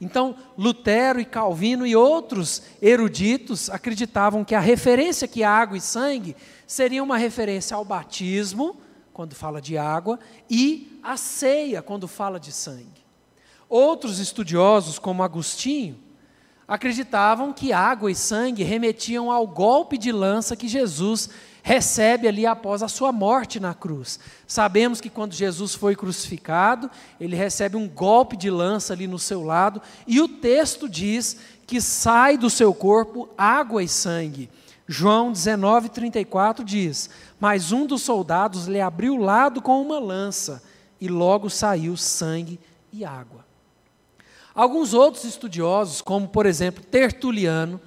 Então, 0.00 0.36
Lutero 0.56 1.20
e 1.20 1.24
Calvino 1.24 1.84
e 1.84 1.96
outros 1.96 2.62
eruditos 2.80 3.68
acreditavam 3.68 4.44
que 4.44 4.54
a 4.54 4.60
referência 4.60 5.26
que 5.26 5.42
água 5.42 5.76
e 5.76 5.80
sangue 5.80 6.36
seria 6.64 7.02
uma 7.02 7.18
referência 7.18 7.76
ao 7.76 7.84
batismo, 7.84 8.76
quando 9.12 9.34
fala 9.34 9.60
de 9.60 9.76
água, 9.76 10.20
e 10.48 11.00
à 11.02 11.16
ceia, 11.16 11.82
quando 11.82 12.06
fala 12.06 12.38
de 12.38 12.52
sangue. 12.52 13.04
Outros 13.68 14.20
estudiosos, 14.20 14.96
como 14.96 15.24
Agostinho, 15.24 15.98
acreditavam 16.68 17.52
que 17.52 17.72
água 17.72 18.12
e 18.12 18.14
sangue 18.14 18.62
remetiam 18.62 19.28
ao 19.28 19.44
golpe 19.44 19.98
de 19.98 20.12
lança 20.12 20.54
que 20.54 20.68
Jesus 20.68 21.28
recebe 21.62 22.26
ali 22.26 22.46
após 22.46 22.82
a 22.82 22.88
sua 22.88 23.12
morte 23.12 23.60
na 23.60 23.74
cruz. 23.74 24.18
Sabemos 24.46 25.00
que 25.00 25.10
quando 25.10 25.34
Jesus 25.34 25.74
foi 25.74 25.94
crucificado, 25.94 26.90
ele 27.20 27.36
recebe 27.36 27.76
um 27.76 27.88
golpe 27.88 28.36
de 28.36 28.50
lança 28.50 28.92
ali 28.92 29.06
no 29.06 29.18
seu 29.18 29.42
lado, 29.42 29.80
e 30.06 30.20
o 30.20 30.28
texto 30.28 30.88
diz 30.88 31.38
que 31.66 31.80
sai 31.80 32.36
do 32.36 32.50
seu 32.50 32.74
corpo 32.74 33.28
água 33.36 33.82
e 33.82 33.88
sangue. 33.88 34.50
João 34.88 35.32
19:34 35.32 36.64
diz: 36.64 37.08
"Mas 37.38 37.70
um 37.70 37.86
dos 37.86 38.02
soldados 38.02 38.66
lhe 38.66 38.80
abriu 38.80 39.14
o 39.14 39.22
lado 39.22 39.62
com 39.62 39.80
uma 39.80 39.98
lança, 39.98 40.62
e 41.00 41.06
logo 41.06 41.48
saiu 41.48 41.96
sangue 41.96 42.58
e 42.92 43.04
água." 43.04 43.44
Alguns 44.52 44.92
outros 44.92 45.24
estudiosos, 45.24 46.02
como 46.02 46.26
por 46.26 46.44
exemplo 46.44 46.82
Tertuliano, 46.82 47.80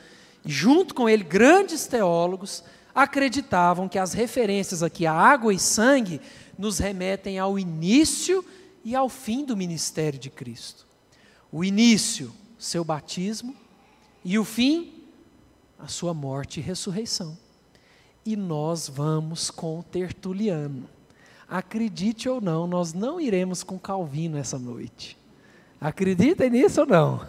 junto 0.46 0.96
com 0.96 1.10
ele 1.10 1.24
grandes 1.24 1.86
teólogos, 1.88 2.64
acreditavam 2.94 3.90
que 3.90 3.98
as 3.98 4.14
referências 4.14 4.84
aqui 4.84 5.06
a 5.06 5.14
água 5.14 5.54
e 5.54 5.60
sangue 5.60 6.22
nos 6.58 6.80
remetem 6.80 7.40
ao 7.40 7.58
início 7.58 8.46
e 8.84 8.96
ao 8.96 9.10
fim 9.10 9.46
do 9.46 9.58
ministério 9.58 10.20
de 10.20 10.30
Cristo. 10.30 10.86
O 11.52 11.64
início, 11.64 12.32
seu 12.58 12.84
batismo, 12.84 13.56
e 14.24 14.38
o 14.38 14.46
fim, 14.46 15.04
a 15.80 15.88
sua 15.88 16.14
morte 16.14 16.60
e 16.60 16.64
ressurreição. 16.64 17.38
E 18.26 18.36
nós 18.36 18.88
vamos 18.88 19.52
com 19.52 19.82
Tertuliano. 19.82 20.90
Acredite 21.48 22.30
ou 22.30 22.40
não, 22.40 22.66
nós 22.66 22.94
não 22.94 23.20
iremos 23.20 23.64
com 23.64 23.78
Calvino 23.78 24.38
essa 24.38 24.58
noite. 24.58 25.18
Acreditem 25.80 26.50
nisso 26.50 26.82
ou 26.82 26.88
não? 26.88 27.28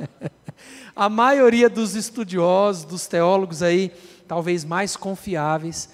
a 0.94 1.08
maioria 1.08 1.70
dos 1.70 1.94
estudiosos, 1.94 2.84
dos 2.84 3.06
teólogos 3.06 3.62
aí, 3.62 3.92
talvez 4.30 4.64
mais 4.64 4.96
confiáveis, 4.96 5.88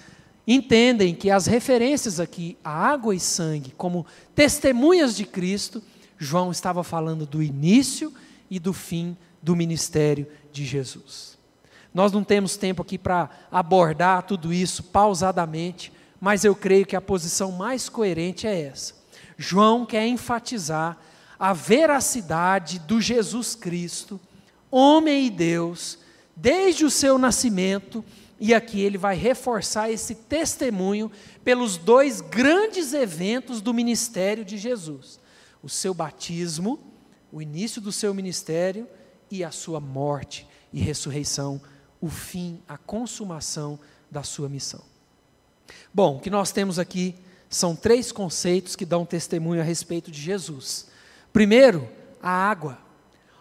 entendem 0.47 1.15
que 1.15 1.31
as 1.31 1.47
referências 1.47 2.21
aqui 2.21 2.55
a 2.63 2.71
água 2.71 3.15
e 3.15 3.19
sangue 3.19 3.71
como 3.71 4.05
testemunhas 4.35 5.17
de 5.17 5.25
Cristo, 5.25 5.83
João 6.19 6.51
estava 6.51 6.85
falando 6.85 7.25
do 7.25 7.43
início 7.43 8.13
e 8.51 8.59
do 8.59 8.75
fim 8.75 9.17
do 9.43 9.57
ministério 9.57 10.27
de 10.53 10.67
Jesus. 10.67 11.39
Nós 11.95 12.13
não 12.13 12.23
temos 12.23 12.59
tempo 12.59 12.83
aqui 12.83 12.99
para 12.99 13.31
abordar 13.51 14.25
tudo 14.25 14.53
isso 14.53 14.83
pausadamente, 14.83 15.91
mas 16.21 16.45
eu 16.45 16.55
creio 16.55 16.85
que 16.85 16.95
a 16.95 17.01
posição 17.01 17.51
mais 17.53 17.89
coerente 17.89 18.47
é 18.47 18.65
essa. 18.67 18.93
João 19.39 19.87
quer 19.87 20.07
enfatizar 20.07 20.99
a 21.39 21.55
veracidade 21.55 22.81
do 22.81 23.01
Jesus 23.01 23.55
Cristo, 23.55 24.21
homem 24.71 25.25
e 25.25 25.31
Deus, 25.31 25.99
desde 26.37 26.85
o 26.85 26.91
seu 26.91 27.17
nascimento 27.17 28.05
e 28.39 28.53
aqui 28.53 28.81
ele 28.81 28.99
vai 28.99 29.17
reforçar 29.17 29.91
esse 29.91 30.15
testemunho 30.15 31.11
pelos 31.43 31.77
dois 31.77 32.21
grandes 32.21 32.93
eventos 32.93 33.61
do 33.61 33.73
ministério 33.73 34.45
de 34.45 34.59
Jesus: 34.59 35.19
o 35.63 35.69
seu 35.69 35.95
batismo, 35.95 36.79
o 37.33 37.41
início 37.41 37.81
do 37.81 37.91
seu 37.91 38.13
ministério 38.13 38.87
e 39.31 39.43
a 39.43 39.51
sua 39.51 39.81
morte 39.81 40.47
e 40.73 40.81
ressurreição, 40.81 41.61
o 42.01 42.09
fim, 42.09 42.61
a 42.69 42.77
consumação 42.77 43.79
da 44.11 44.23
sua 44.23 44.49
missão. 44.49 44.83
Bom, 45.93 46.17
o 46.17 46.21
que 46.21 46.31
nós 46.31 46.53
temos 46.53 46.79
aqui 46.79 47.15
são 47.49 47.75
três 47.75 48.13
conceitos 48.13 48.77
que 48.77 48.85
dão 48.85 49.07
testemunho 49.07 49.61
a 49.61 49.65
respeito 49.65 50.11
de 50.11 50.21
Jesus. 50.21 50.89
Primeiro, 51.33 51.89
a 52.23 52.31
água. 52.31 52.79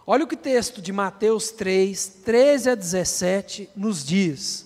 Olha 0.07 0.23
o 0.23 0.27
que 0.27 0.35
o 0.35 0.37
texto 0.37 0.81
de 0.81 0.93
Mateus 0.93 1.49
3, 1.51 2.21
13 2.23 2.69
a 2.69 2.75
17 2.75 3.69
nos 3.75 4.05
diz. 4.05 4.64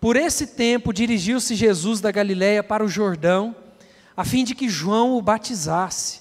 Por 0.00 0.16
esse 0.16 0.46
tempo 0.46 0.92
dirigiu-se 0.92 1.54
Jesus 1.54 2.00
da 2.00 2.10
Galiléia 2.10 2.62
para 2.62 2.84
o 2.84 2.88
Jordão, 2.88 3.54
a 4.16 4.24
fim 4.24 4.44
de 4.44 4.54
que 4.54 4.68
João 4.68 5.16
o 5.16 5.22
batizasse. 5.22 6.20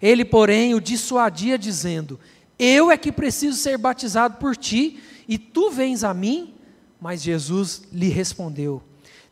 Ele, 0.00 0.24
porém, 0.24 0.74
o 0.74 0.80
dissuadia, 0.80 1.58
dizendo: 1.58 2.20
Eu 2.56 2.90
é 2.90 2.96
que 2.96 3.10
preciso 3.10 3.56
ser 3.56 3.76
batizado 3.76 4.36
por 4.36 4.56
ti, 4.56 5.00
e 5.26 5.36
tu 5.36 5.70
vens 5.70 6.04
a 6.04 6.14
mim? 6.14 6.54
Mas 7.00 7.22
Jesus 7.22 7.82
lhe 7.92 8.08
respondeu: 8.08 8.80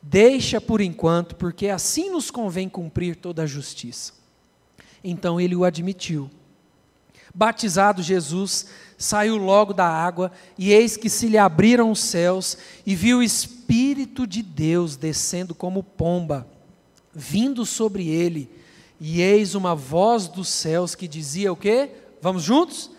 Deixa 0.02 0.60
por 0.60 0.80
enquanto, 0.80 1.36
porque 1.36 1.68
assim 1.68 2.10
nos 2.10 2.30
convém 2.30 2.68
cumprir 2.68 3.14
toda 3.14 3.44
a 3.44 3.46
justiça. 3.46 4.12
Então 5.02 5.40
ele 5.40 5.54
o 5.54 5.64
admitiu. 5.64 6.28
Batizado 7.36 8.02
Jesus, 8.02 8.64
saiu 8.96 9.36
logo 9.36 9.74
da 9.74 9.86
água, 9.86 10.32
e 10.56 10.72
eis 10.72 10.96
que 10.96 11.10
se 11.10 11.28
lhe 11.28 11.36
abriram 11.36 11.90
os 11.90 12.00
céus, 12.00 12.56
e 12.86 12.94
viu 12.94 13.18
o 13.18 13.22
Espírito 13.22 14.26
de 14.26 14.42
Deus 14.42 14.96
descendo 14.96 15.54
como 15.54 15.82
pomba, 15.82 16.48
vindo 17.14 17.66
sobre 17.66 18.08
ele, 18.08 18.48
e 18.98 19.20
eis 19.20 19.54
uma 19.54 19.74
voz 19.74 20.28
dos 20.28 20.48
céus 20.48 20.94
que 20.94 21.06
dizia 21.06 21.52
o 21.52 21.56
quê? 21.56 21.90
Vamos 22.22 22.42
juntos? 22.42 22.90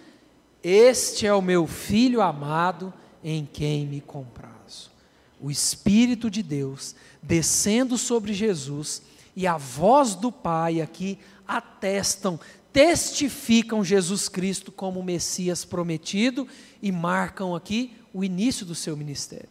Este 0.62 1.26
é 1.26 1.34
o 1.34 1.42
meu 1.42 1.66
filho 1.66 2.22
amado, 2.22 2.94
em 3.24 3.44
quem 3.52 3.88
me 3.88 4.02
comprazo. 4.02 4.92
O 5.42 5.50
Espírito 5.50 6.30
de 6.30 6.44
Deus 6.44 6.94
descendo 7.24 7.98
sobre 7.98 8.36
Jesus, 8.36 9.02
e 9.36 9.48
a 9.48 9.58
voz 9.58 10.14
do 10.14 10.32
Pai 10.32 10.80
aqui 10.80 11.18
atestam 11.48 12.40
testificam 12.78 13.84
Jesus 13.84 14.30
Cristo 14.30 14.72
como 14.72 15.00
o 15.00 15.04
Messias 15.04 15.66
prometido 15.66 16.48
e 16.80 16.92
marcam 16.92 17.56
aqui 17.56 17.96
o 18.14 18.24
início 18.24 18.68
do 18.68 18.76
seu 18.76 18.96
ministério. 18.96 19.50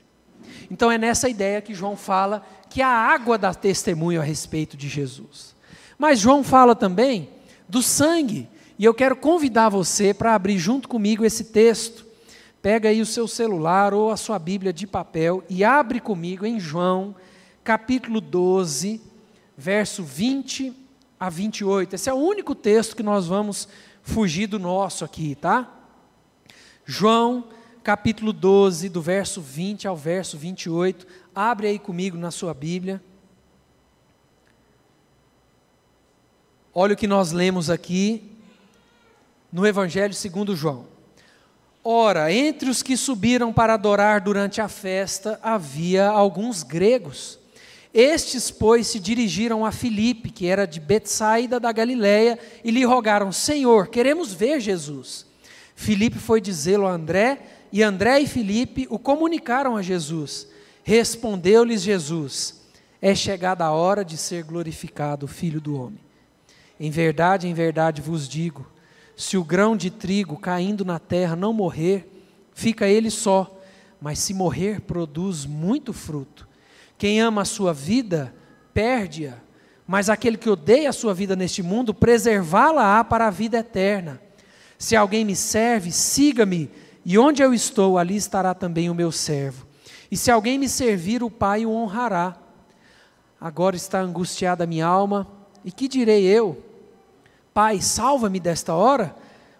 Então 0.70 0.92
é 0.92 0.96
nessa 0.96 1.28
ideia 1.28 1.60
que 1.60 1.74
João 1.74 1.96
fala 1.96 2.46
que 2.70 2.80
a 2.80 2.86
água 2.88 3.36
dá 3.36 3.52
testemunho 3.52 4.20
a 4.20 4.24
respeito 4.24 4.76
de 4.76 4.88
Jesus. 4.88 5.56
Mas 5.98 6.20
João 6.20 6.44
fala 6.44 6.76
também 6.76 7.28
do 7.68 7.82
sangue, 7.82 8.48
e 8.78 8.84
eu 8.84 8.94
quero 8.94 9.16
convidar 9.16 9.70
você 9.70 10.14
para 10.14 10.32
abrir 10.32 10.56
junto 10.56 10.88
comigo 10.88 11.24
esse 11.24 11.46
texto. 11.46 12.06
Pega 12.62 12.90
aí 12.90 13.00
o 13.00 13.06
seu 13.06 13.26
celular 13.26 13.92
ou 13.92 14.12
a 14.12 14.16
sua 14.16 14.38
Bíblia 14.38 14.72
de 14.72 14.86
papel 14.86 15.42
e 15.50 15.64
abre 15.64 15.98
comigo 15.98 16.46
em 16.46 16.60
João, 16.60 17.12
capítulo 17.64 18.20
12, 18.20 19.00
verso 19.58 20.04
20 20.04 20.86
a 21.18 21.31
28. 21.31 21.94
Esse 21.94 22.11
é 22.11 22.12
o 22.12 22.16
único 22.16 22.55
texto 22.55 22.94
que 22.94 23.02
nós 23.02 23.26
vamos 23.26 23.68
fugir 24.02 24.46
do 24.46 24.59
nosso 24.59 25.05
aqui, 25.05 25.35
tá? 25.35 25.72
João, 26.85 27.48
capítulo 27.83 28.33
12, 28.33 28.88
do 28.88 29.02
verso 29.02 29.40
20 29.40 29.88
ao 29.88 29.96
verso 29.96 30.37
28. 30.38 31.07
Abre 31.35 31.68
aí 31.68 31.79
comigo 31.79 32.16
na 32.16 32.31
sua 32.31 32.55
Bíblia. 32.55 33.02
Olha 36.74 36.94
o 36.94 36.96
que 36.96 37.07
nós 37.07 37.33
lemos 37.33 37.70
aqui 37.70 38.33
no 39.50 39.66
Evangelho 39.66 40.12
segundo 40.12 40.55
João. 40.55 40.87
Ora, 41.83 42.33
entre 42.33 42.68
os 42.68 42.83
que 42.83 42.96
subiram 42.96 43.52
para 43.52 43.74
adorar 43.74 44.20
durante 44.20 44.61
a 44.61 44.68
festa, 44.68 45.38
havia 45.42 46.09
alguns 46.09 46.62
gregos. 46.62 47.38
Estes, 47.98 48.50
pois, 48.50 48.88
se 48.88 49.00
dirigiram 49.00 49.64
a 49.64 49.72
Filipe, 49.72 50.28
que 50.28 50.46
era 50.46 50.66
de 50.66 50.78
Betsaida 50.78 51.59
da 51.59 51.72
Galiléia, 51.72 52.38
e 52.62 52.70
lhe 52.70 52.85
rogaram: 52.85 53.32
Senhor, 53.32 53.88
queremos 53.88 54.35
ver 54.35 54.61
Jesus. 54.61 55.24
Filipe 55.74 56.18
foi 56.18 56.38
dizê-lo 56.38 56.87
a 56.87 56.92
André, 56.92 57.40
e 57.72 57.82
André 57.82 58.20
e 58.20 58.26
Filipe 58.26 58.87
o 58.90 58.98
comunicaram 58.98 59.78
a 59.78 59.80
Jesus. 59.80 60.46
Respondeu-lhes 60.85 61.80
Jesus: 61.80 62.66
É 63.00 63.14
chegada 63.14 63.64
a 63.64 63.72
hora 63.72 64.04
de 64.04 64.18
ser 64.18 64.44
glorificado 64.44 65.24
o 65.24 65.28
Filho 65.28 65.59
do 65.59 65.80
homem. 65.80 66.00
Em 66.78 66.90
verdade, 66.90 67.48
em 67.48 67.54
verdade 67.54 68.02
vos 68.02 68.28
digo: 68.28 68.70
se 69.16 69.38
o 69.38 69.42
grão 69.42 69.74
de 69.74 69.90
trigo 69.90 70.37
caindo 70.37 70.85
na 70.85 70.98
terra 70.98 71.35
não 71.35 71.54
morrer, 71.54 72.06
fica 72.52 72.87
ele 72.87 73.11
só, 73.11 73.59
mas 73.98 74.18
se 74.18 74.35
morrer, 74.35 74.82
produz 74.82 75.46
muito 75.46 75.94
fruto. 75.94 76.46
Quem 76.98 77.20
ama 77.20 77.42
a 77.42 77.44
sua 77.44 77.72
vida, 77.72 78.35
perde-a, 78.72 79.35
mas 79.87 80.09
aquele 80.09 80.37
que 80.37 80.50
odeia 80.50 80.90
a 80.90 80.92
sua 80.92 81.14
vida 81.14 81.37
neste 81.37 81.62
mundo, 81.62 81.94
preservá-la-á 81.94 83.04
para 83.04 83.26
a 83.26 83.30
vida 83.30 83.59
eterna. 83.59 84.20
Se 84.78 84.96
alguém 84.96 85.24
me 85.24 85.37
serve, 85.37 85.92
siga-me, 85.92 86.70
e 87.04 87.16
onde 87.18 87.42
eu 87.42 87.54
estou, 87.54 87.96
ali 87.96 88.16
estará 88.16 88.52
também 88.52 88.90
o 88.90 88.94
meu 88.94 89.12
servo. 89.12 89.66
E 90.11 90.16
se 90.16 90.30
alguém 90.30 90.59
me 90.59 90.68
servir, 90.68 91.22
o 91.22 91.30
Pai 91.30 91.64
o 91.64 91.70
honrará. 91.70 92.37
Agora 93.40 93.76
está 93.76 94.00
angustiada 94.00 94.64
a 94.64 94.66
minha 94.66 94.87
alma, 94.87 95.26
e 95.64 95.70
que 95.70 95.88
direi 95.88 96.24
eu? 96.24 96.62
Pai, 97.54 97.80
salva-me 97.80 98.40
desta 98.40 98.74
hora? 98.74 99.14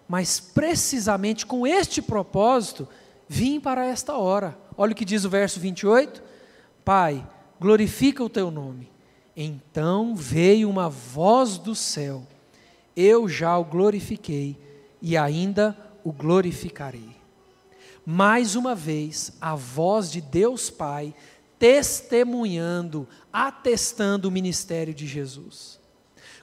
Mas 0.07 0.39
precisamente 0.39 1.45
com 1.45 1.65
este 1.65 2.01
propósito, 2.01 2.87
vim 3.27 3.59
para 3.59 3.85
esta 3.85 4.15
hora. 4.15 4.57
Olha 4.77 4.91
o 4.91 4.95
que 4.95 5.05
diz 5.05 5.25
o 5.25 5.29
verso 5.29 5.59
28. 5.59 6.21
Pai, 6.87 7.27
glorifica 7.59 8.23
o 8.23 8.29
teu 8.29 8.49
nome. 8.49 8.89
Então 9.35 10.15
veio 10.15 10.69
uma 10.69 10.87
voz 10.87 11.57
do 11.57 11.75
céu. 11.75 12.25
Eu 12.95 13.27
já 13.27 13.57
o 13.57 13.65
glorifiquei 13.65 14.57
e 15.01 15.17
ainda 15.17 15.77
o 16.01 16.13
glorificarei. 16.13 17.09
Mais 18.05 18.55
uma 18.55 18.73
vez, 18.73 19.33
a 19.41 19.53
voz 19.53 20.09
de 20.09 20.21
Deus 20.21 20.69
Pai 20.69 21.13
testemunhando, 21.59 23.05
atestando 23.33 24.29
o 24.29 24.31
ministério 24.31 24.93
de 24.93 25.05
Jesus. 25.05 25.81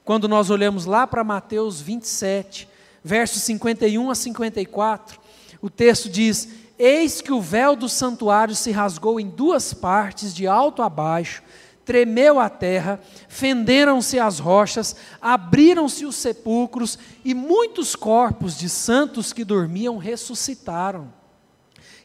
Quando 0.05 0.29
nós 0.29 0.51
olhamos 0.51 0.85
lá 0.85 1.07
para 1.07 1.25
Mateus 1.25 1.81
27, 1.81 2.69
versos 3.03 3.41
51 3.45 4.11
a 4.11 4.15
54, 4.15 5.19
o 5.63 5.71
texto 5.71 6.11
diz: 6.11 6.64
Eis 6.79 7.21
que 7.21 7.33
o 7.33 7.41
véu 7.41 7.77
do 7.77 7.89
santuário 7.89 8.55
se 8.55 8.71
rasgou 8.71 9.21
em 9.21 9.29
duas 9.29 9.73
partes, 9.73 10.35
de 10.35 10.47
alto 10.47 10.83
a 10.83 10.89
baixo, 10.89 11.43
tremeu 11.85 12.41
a 12.41 12.49
terra, 12.49 13.01
fenderam-se 13.29 14.19
as 14.19 14.39
rochas, 14.39 14.97
abriram-se 15.21 16.05
os 16.05 16.17
sepulcros, 16.17 16.99
e 17.25 17.35
muitos 17.35 17.95
corpos 17.95 18.59
de 18.59 18.69
santos 18.69 19.33
que 19.33 19.45
dormiam 19.45 19.99
ressuscitaram. 19.99 21.13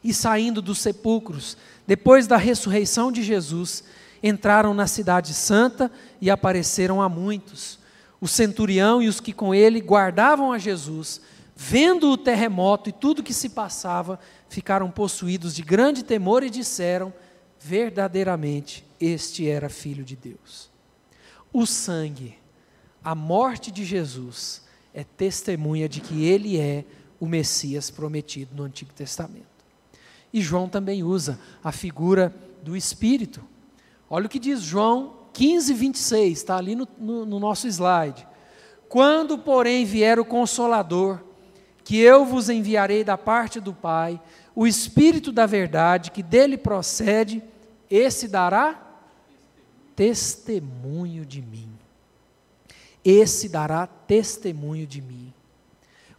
E 0.04 0.14
saindo 0.14 0.62
dos 0.62 0.78
sepulcros, 0.78 1.56
depois 1.86 2.26
da 2.26 2.36
ressurreição 2.36 3.10
de 3.10 3.22
Jesus, 3.22 3.82
entraram 4.22 4.72
na 4.72 4.86
Cidade 4.86 5.34
Santa 5.34 5.90
e 6.20 6.30
apareceram 6.30 7.02
a 7.02 7.08
muitos. 7.08 7.78
O 8.20 8.28
centurião 8.28 9.02
e 9.02 9.08
os 9.08 9.18
que 9.18 9.32
com 9.32 9.54
ele 9.54 9.80
guardavam 9.80 10.52
a 10.52 10.58
Jesus, 10.58 11.20
vendo 11.62 12.10
o 12.10 12.16
terremoto 12.16 12.88
e 12.88 12.92
tudo 12.92 13.22
que 13.22 13.34
se 13.34 13.50
passava, 13.50 14.18
ficaram 14.48 14.90
possuídos 14.90 15.54
de 15.54 15.60
grande 15.60 16.02
temor 16.02 16.42
e 16.42 16.48
disseram: 16.48 17.12
verdadeiramente 17.58 18.82
este 18.98 19.46
era 19.46 19.68
filho 19.68 20.02
de 20.02 20.16
Deus. 20.16 20.70
O 21.52 21.66
sangue, 21.66 22.38
a 23.04 23.14
morte 23.14 23.70
de 23.70 23.84
Jesus, 23.84 24.62
é 24.94 25.04
testemunha 25.04 25.86
de 25.86 26.00
que 26.00 26.24
ele 26.24 26.58
é 26.58 26.82
o 27.20 27.26
Messias 27.26 27.90
prometido 27.90 28.56
no 28.56 28.62
Antigo 28.62 28.94
Testamento. 28.94 29.44
E 30.32 30.40
João 30.40 30.66
também 30.66 31.02
usa 31.02 31.38
a 31.62 31.70
figura 31.70 32.34
do 32.62 32.74
Espírito. 32.74 33.44
Olha 34.08 34.24
o 34.24 34.30
que 34.30 34.38
diz 34.38 34.62
João 34.62 35.14
15, 35.34 35.74
26, 35.74 36.38
está 36.38 36.56
ali 36.56 36.74
no, 36.74 36.88
no, 36.98 37.26
no 37.26 37.38
nosso 37.38 37.68
slide. 37.68 38.26
Quando, 38.88 39.36
porém, 39.36 39.84
vier 39.84 40.18
o 40.18 40.24
Consolador, 40.24 41.20
que 41.84 41.98
eu 41.98 42.24
vos 42.24 42.48
enviarei 42.48 43.02
da 43.02 43.16
parte 43.18 43.60
do 43.60 43.72
Pai, 43.72 44.20
o 44.54 44.66
Espírito 44.66 45.32
da 45.32 45.46
verdade, 45.46 46.10
que 46.10 46.22
dele 46.22 46.56
procede, 46.58 47.42
esse 47.90 48.28
dará 48.28 48.80
testemunho 49.96 51.26
de 51.26 51.42
mim. 51.42 51.70
Esse 53.04 53.48
dará 53.48 53.86
testemunho 53.86 54.86
de 54.86 55.00
mim. 55.00 55.32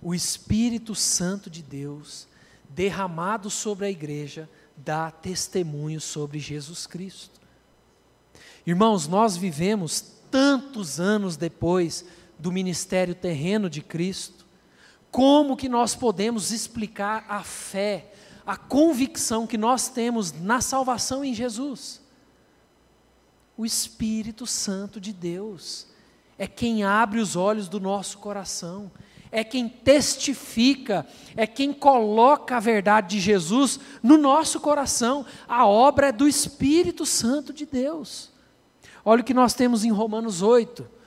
O 0.02 0.14
Espírito 0.14 0.96
Santo 0.96 1.50
de 1.50 1.62
Deus, 1.62 2.28
derramado 2.70 3.50
sobre 3.50 3.86
a 3.86 3.90
igreja, 3.90 4.50
dá 4.76 5.12
testemunho 5.12 6.02
sobre 6.02 6.40
Jesus 6.40 6.88
Cristo. 6.88 7.40
Irmãos, 8.66 9.08
nós 9.08 9.38
vivemos 9.38 10.02
tantos 10.30 11.00
anos 11.00 11.36
depois 11.36 12.06
do 12.38 12.52
ministério 12.52 13.14
terreno 13.14 13.70
de 13.70 13.82
Cristo, 13.82 14.41
como 15.12 15.58
que 15.58 15.68
nós 15.68 15.94
podemos 15.94 16.52
explicar 16.52 17.26
a 17.28 17.44
fé, 17.44 18.14
a 18.46 18.56
convicção 18.56 19.46
que 19.46 19.58
nós 19.58 19.90
temos 19.90 20.32
na 20.32 20.62
salvação 20.62 21.24
em 21.24 21.34
Jesus? 21.34 22.02
O 23.58 23.66
Espírito 23.66 24.48
Santo 24.48 25.00
de 25.00 25.12
Deus 25.12 25.88
é 26.38 26.48
quem 26.48 26.84
abre 26.84 27.20
os 27.20 27.36
olhos 27.36 27.68
do 27.68 27.80
nosso 27.80 28.18
coração, 28.20 28.90
é 29.32 29.44
quem 29.44 29.70
testifica, 29.70 31.06
é 31.36 31.46
quem 31.46 31.72
coloca 31.72 32.58
a 32.58 32.60
verdade 32.60 33.16
de 33.16 33.22
Jesus 33.22 33.80
no 34.02 34.18
nosso 34.18 34.60
coração. 34.60 35.26
A 35.48 35.66
obra 35.66 36.08
é 36.08 36.12
do 36.12 36.28
Espírito 36.28 37.06
Santo 37.06 37.54
de 37.54 37.66
Deus. 37.66 38.32
Olha 39.04 39.22
o 39.22 39.26
que 39.26 39.34
nós 39.34 39.54
temos 39.54 39.84
em 39.84 39.92
Romanos 39.92 40.42
8. 40.42 41.01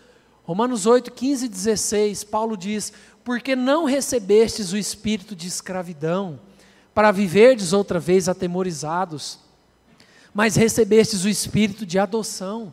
Romanos 0.45 0.85
8, 0.85 1.11
15 1.11 1.47
e 1.47 1.49
16, 1.49 2.25
Paulo 2.25 2.57
diz: 2.57 2.93
Porque 3.25 3.57
não 3.57 3.85
recebestes 3.85 4.73
o 4.73 4.77
espírito 4.77 5.35
de 5.35 5.49
escravidão, 5.49 6.39
para 6.95 7.11
viverdes 7.11 7.73
outra 7.73 7.99
vez 7.99 8.29
atemorizados, 8.29 9.39
mas 10.35 10.55
recebestes 10.55 11.25
o 11.25 11.29
espírito 11.29 11.87
de 11.87 11.99
adoção, 11.99 12.73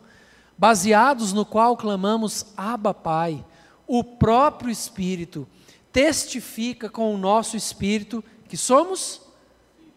baseados 0.58 1.32
no 1.32 1.46
qual 1.46 1.78
clamamos 1.78 2.46
Abba 2.58 2.94
Pai. 2.94 3.44
O 3.88 4.04
próprio 4.04 4.70
Espírito 4.70 5.48
testifica 5.92 6.90
com 6.90 7.14
o 7.14 7.18
nosso 7.18 7.58
espírito 7.58 8.24
que 8.48 8.56
somos 8.56 9.22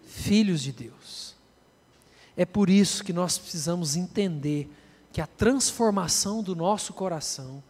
filhos 0.05 0.63
de 0.63 0.73
Deus. 0.73 1.35
É 2.37 2.45
por 2.45 2.69
isso 2.69 3.05
que 3.05 3.13
nós 3.13 3.39
precisamos 3.39 3.97
entender 3.97 4.69
que 5.15 5.21
a 5.21 5.29
transformação 5.29 6.43
do 6.43 6.57
nosso 6.57 6.93
coração, 6.93 7.63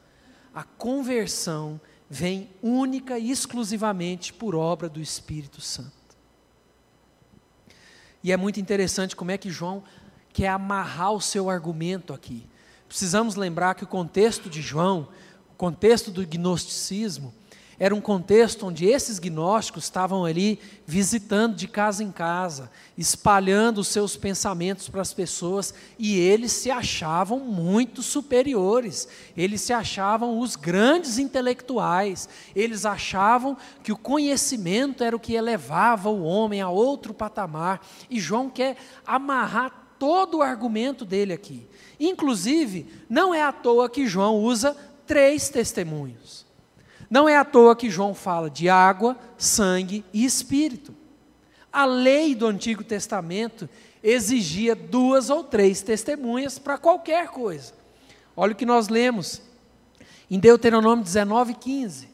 a 0.55 0.65
conversão, 0.65 1.79
vem 2.09 2.49
única 2.63 3.19
e 3.19 3.31
exclusivamente 3.31 4.33
por 4.33 4.55
obra 4.55 4.89
do 4.89 4.99
Espírito 4.99 5.61
Santo. 5.61 5.93
E 8.23 8.33
é 8.33 8.37
muito 8.39 8.59
interessante 8.59 9.15
como 9.15 9.31
é 9.31 9.37
que 9.37 9.51
João 9.51 9.85
quer 10.33 10.49
amarrar 10.49 11.13
o 11.13 11.21
seu 11.21 11.51
argumento 11.51 12.15
aqui. 12.15 12.47
Precisamos 12.89 13.35
lembrar 13.35 13.75
que 13.75 13.85
o 13.85 13.89
contexto 13.89 14.49
de 14.49 14.63
João, 14.63 15.07
o 15.53 15.55
contexto 15.55 16.11
do 16.11 16.27
gnosticismo, 16.27 17.35
era 17.79 17.95
um 17.95 18.01
contexto 18.01 18.67
onde 18.67 18.87
esses 18.87 19.19
gnósticos 19.19 19.85
estavam 19.85 20.25
ali 20.25 20.59
visitando 20.87 21.57
de 21.57 21.67
casa 21.67 22.03
em 22.03 22.13
casa, 22.13 22.71
espalhando 22.97 23.79
os 23.79 23.89
seus 23.89 24.17
pensamentos 24.17 24.89
para 24.89 25.01
as 25.01 25.13
pessoas, 25.13 25.75
e 25.99 26.19
eles 26.19 26.53
se 26.53 26.71
achavam 26.71 27.41
muito 27.41 28.03
superiores, 28.03 29.09
eles 29.37 29.61
se 29.61 29.73
achavam 29.73 30.39
os 30.39 30.57
grandes 30.57 31.19
intelectuais, 31.19 32.29
eles 32.55 32.85
achavam 32.85 33.57
que 33.83 33.93
o 33.93 33.97
conhecimento 33.97 35.03
era 35.03 35.17
o 35.17 35.21
que 35.21 35.35
elevava 35.35 36.11
o 36.11 36.23
homem 36.23 36.61
a 36.61 36.69
outro 36.69 37.13
patamar, 37.13 37.85
e 38.09 38.21
João 38.21 38.49
quer 38.49 38.77
amarrar 39.07 39.97
todo 39.99 40.39
o 40.39 40.43
argumento 40.43 41.05
dele 41.05 41.33
aqui. 41.33 41.67
Inclusive, 41.99 42.87
não 43.09 43.35
é 43.35 43.43
à 43.43 43.53
toa 43.53 43.89
que 43.89 44.07
João 44.07 44.37
usa 44.37 44.77
três 45.07 45.49
testemunhos. 45.49 46.44
Não 47.15 47.29
é 47.29 47.37
à 47.37 47.45
toa 47.45 47.77
que 47.77 47.89
João 47.89 48.13
fala 48.13 48.51
de 48.51 48.69
água, 48.69 49.17
sangue 49.39 50.05
e 50.13 50.25
espírito. 50.25 50.93
A 51.73 51.85
lei 51.85 52.35
do 52.35 52.45
Antigo 52.45 52.83
Testamento 52.83 53.69
exigia 54.03 54.75
duas 54.75 55.31
ou 55.31 55.45
três 55.45 55.81
testemunhas 55.81 56.59
para 56.59 56.77
qualquer 56.77 57.29
coisa. 57.29 57.73
Olha 58.37 58.51
o 58.53 58.57
que 58.57 58.67
nós 58.67 58.89
lemos 58.89 59.41
em 60.29 60.41
Deuteronômio 60.41 61.05
19, 61.05 61.55
15. 61.55 62.09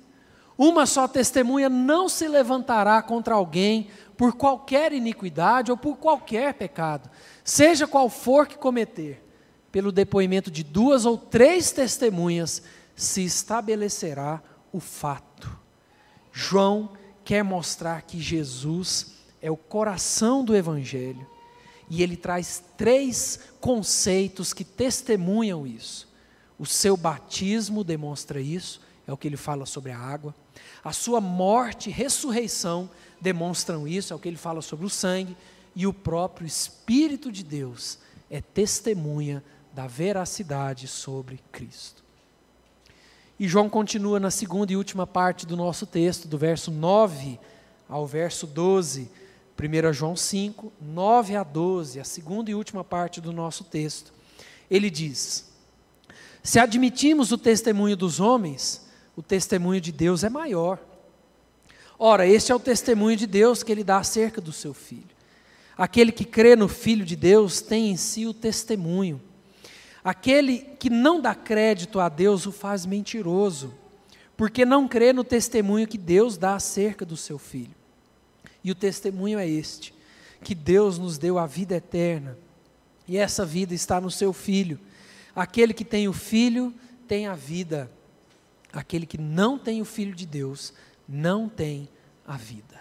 Uma 0.58 0.84
só 0.84 1.08
testemunha 1.08 1.70
não 1.70 2.06
se 2.06 2.28
levantará 2.28 3.00
contra 3.00 3.34
alguém 3.34 3.88
por 4.18 4.34
qualquer 4.34 4.92
iniquidade 4.92 5.70
ou 5.70 5.78
por 5.78 5.96
qualquer 5.96 6.52
pecado, 6.52 7.08
seja 7.42 7.86
qual 7.86 8.10
for 8.10 8.46
que 8.46 8.58
cometer. 8.58 9.26
Pelo 9.72 9.92
depoimento 9.92 10.50
de 10.50 10.62
duas 10.62 11.06
ou 11.06 11.16
três 11.16 11.72
testemunhas 11.72 12.62
se 12.94 13.24
estabelecerá 13.24 14.42
o 14.72 14.80
fato. 14.80 15.58
João 16.32 16.92
quer 17.24 17.42
mostrar 17.42 18.02
que 18.02 18.20
Jesus 18.20 19.14
é 19.40 19.50
o 19.50 19.56
coração 19.56 20.44
do 20.44 20.54
Evangelho 20.54 21.26
e 21.88 22.02
ele 22.02 22.16
traz 22.16 22.62
três 22.76 23.40
conceitos 23.60 24.52
que 24.52 24.64
testemunham 24.64 25.66
isso. 25.66 26.08
O 26.58 26.64
seu 26.64 26.96
batismo 26.96 27.82
demonstra 27.82 28.40
isso, 28.40 28.80
é 29.06 29.12
o 29.12 29.16
que 29.16 29.26
ele 29.26 29.36
fala 29.36 29.66
sobre 29.66 29.90
a 29.90 29.98
água. 29.98 30.34
A 30.84 30.92
sua 30.92 31.20
morte 31.20 31.90
e 31.90 31.92
ressurreição 31.92 32.88
demonstram 33.20 33.88
isso, 33.88 34.12
é 34.12 34.16
o 34.16 34.18
que 34.18 34.28
ele 34.28 34.36
fala 34.36 34.62
sobre 34.62 34.86
o 34.86 34.90
sangue. 34.90 35.36
E 35.74 35.86
o 35.86 35.92
próprio 35.92 36.46
Espírito 36.46 37.30
de 37.32 37.42
Deus 37.42 37.98
é 38.30 38.40
testemunha 38.40 39.42
da 39.72 39.86
veracidade 39.86 40.86
sobre 40.86 41.40
Cristo. 41.50 42.04
E 43.40 43.48
João 43.48 43.70
continua 43.70 44.20
na 44.20 44.30
segunda 44.30 44.70
e 44.70 44.76
última 44.76 45.06
parte 45.06 45.46
do 45.46 45.56
nosso 45.56 45.86
texto, 45.86 46.28
do 46.28 46.36
verso 46.36 46.70
9 46.70 47.40
ao 47.88 48.06
verso 48.06 48.46
12, 48.46 49.10
1 49.58 49.92
João 49.94 50.14
5, 50.14 50.70
9 50.78 51.36
a 51.36 51.42
12, 51.42 51.98
a 51.98 52.04
segunda 52.04 52.50
e 52.50 52.54
última 52.54 52.84
parte 52.84 53.18
do 53.18 53.32
nosso 53.32 53.64
texto. 53.64 54.12
Ele 54.70 54.90
diz: 54.90 55.50
Se 56.42 56.58
admitimos 56.58 57.32
o 57.32 57.38
testemunho 57.38 57.96
dos 57.96 58.20
homens, 58.20 58.86
o 59.16 59.22
testemunho 59.22 59.80
de 59.80 59.90
Deus 59.90 60.22
é 60.22 60.28
maior. 60.28 60.78
Ora, 61.98 62.26
este 62.26 62.52
é 62.52 62.54
o 62.54 62.60
testemunho 62.60 63.16
de 63.16 63.26
Deus 63.26 63.62
que 63.62 63.72
ele 63.72 63.82
dá 63.82 63.96
acerca 63.96 64.38
do 64.38 64.52
seu 64.52 64.74
filho. 64.74 65.16
Aquele 65.78 66.12
que 66.12 66.26
crê 66.26 66.54
no 66.54 66.68
Filho 66.68 67.06
de 67.06 67.16
Deus 67.16 67.62
tem 67.62 67.90
em 67.90 67.96
si 67.96 68.26
o 68.26 68.34
testemunho. 68.34 69.18
Aquele 70.02 70.58
que 70.78 70.88
não 70.88 71.20
dá 71.20 71.34
crédito 71.34 72.00
a 72.00 72.08
Deus 72.08 72.46
o 72.46 72.52
faz 72.52 72.86
mentiroso, 72.86 73.74
porque 74.36 74.64
não 74.64 74.88
crê 74.88 75.12
no 75.12 75.22
testemunho 75.22 75.86
que 75.86 75.98
Deus 75.98 76.38
dá 76.38 76.54
acerca 76.54 77.04
do 77.04 77.16
seu 77.16 77.38
filho. 77.38 77.74
E 78.64 78.70
o 78.70 78.74
testemunho 78.74 79.38
é 79.38 79.46
este: 79.46 79.92
que 80.42 80.54
Deus 80.54 80.96
nos 80.96 81.18
deu 81.18 81.38
a 81.38 81.46
vida 81.46 81.76
eterna, 81.76 82.38
e 83.06 83.18
essa 83.18 83.44
vida 83.44 83.74
está 83.74 84.00
no 84.00 84.10
seu 84.10 84.32
filho. 84.32 84.80
Aquele 85.36 85.74
que 85.74 85.84
tem 85.84 86.08
o 86.08 86.12
filho 86.12 86.74
tem 87.06 87.26
a 87.26 87.34
vida, 87.34 87.90
aquele 88.72 89.04
que 89.04 89.18
não 89.18 89.58
tem 89.58 89.82
o 89.82 89.84
filho 89.84 90.14
de 90.14 90.24
Deus 90.24 90.72
não 91.06 91.48
tem 91.48 91.88
a 92.26 92.36
vida. 92.36 92.80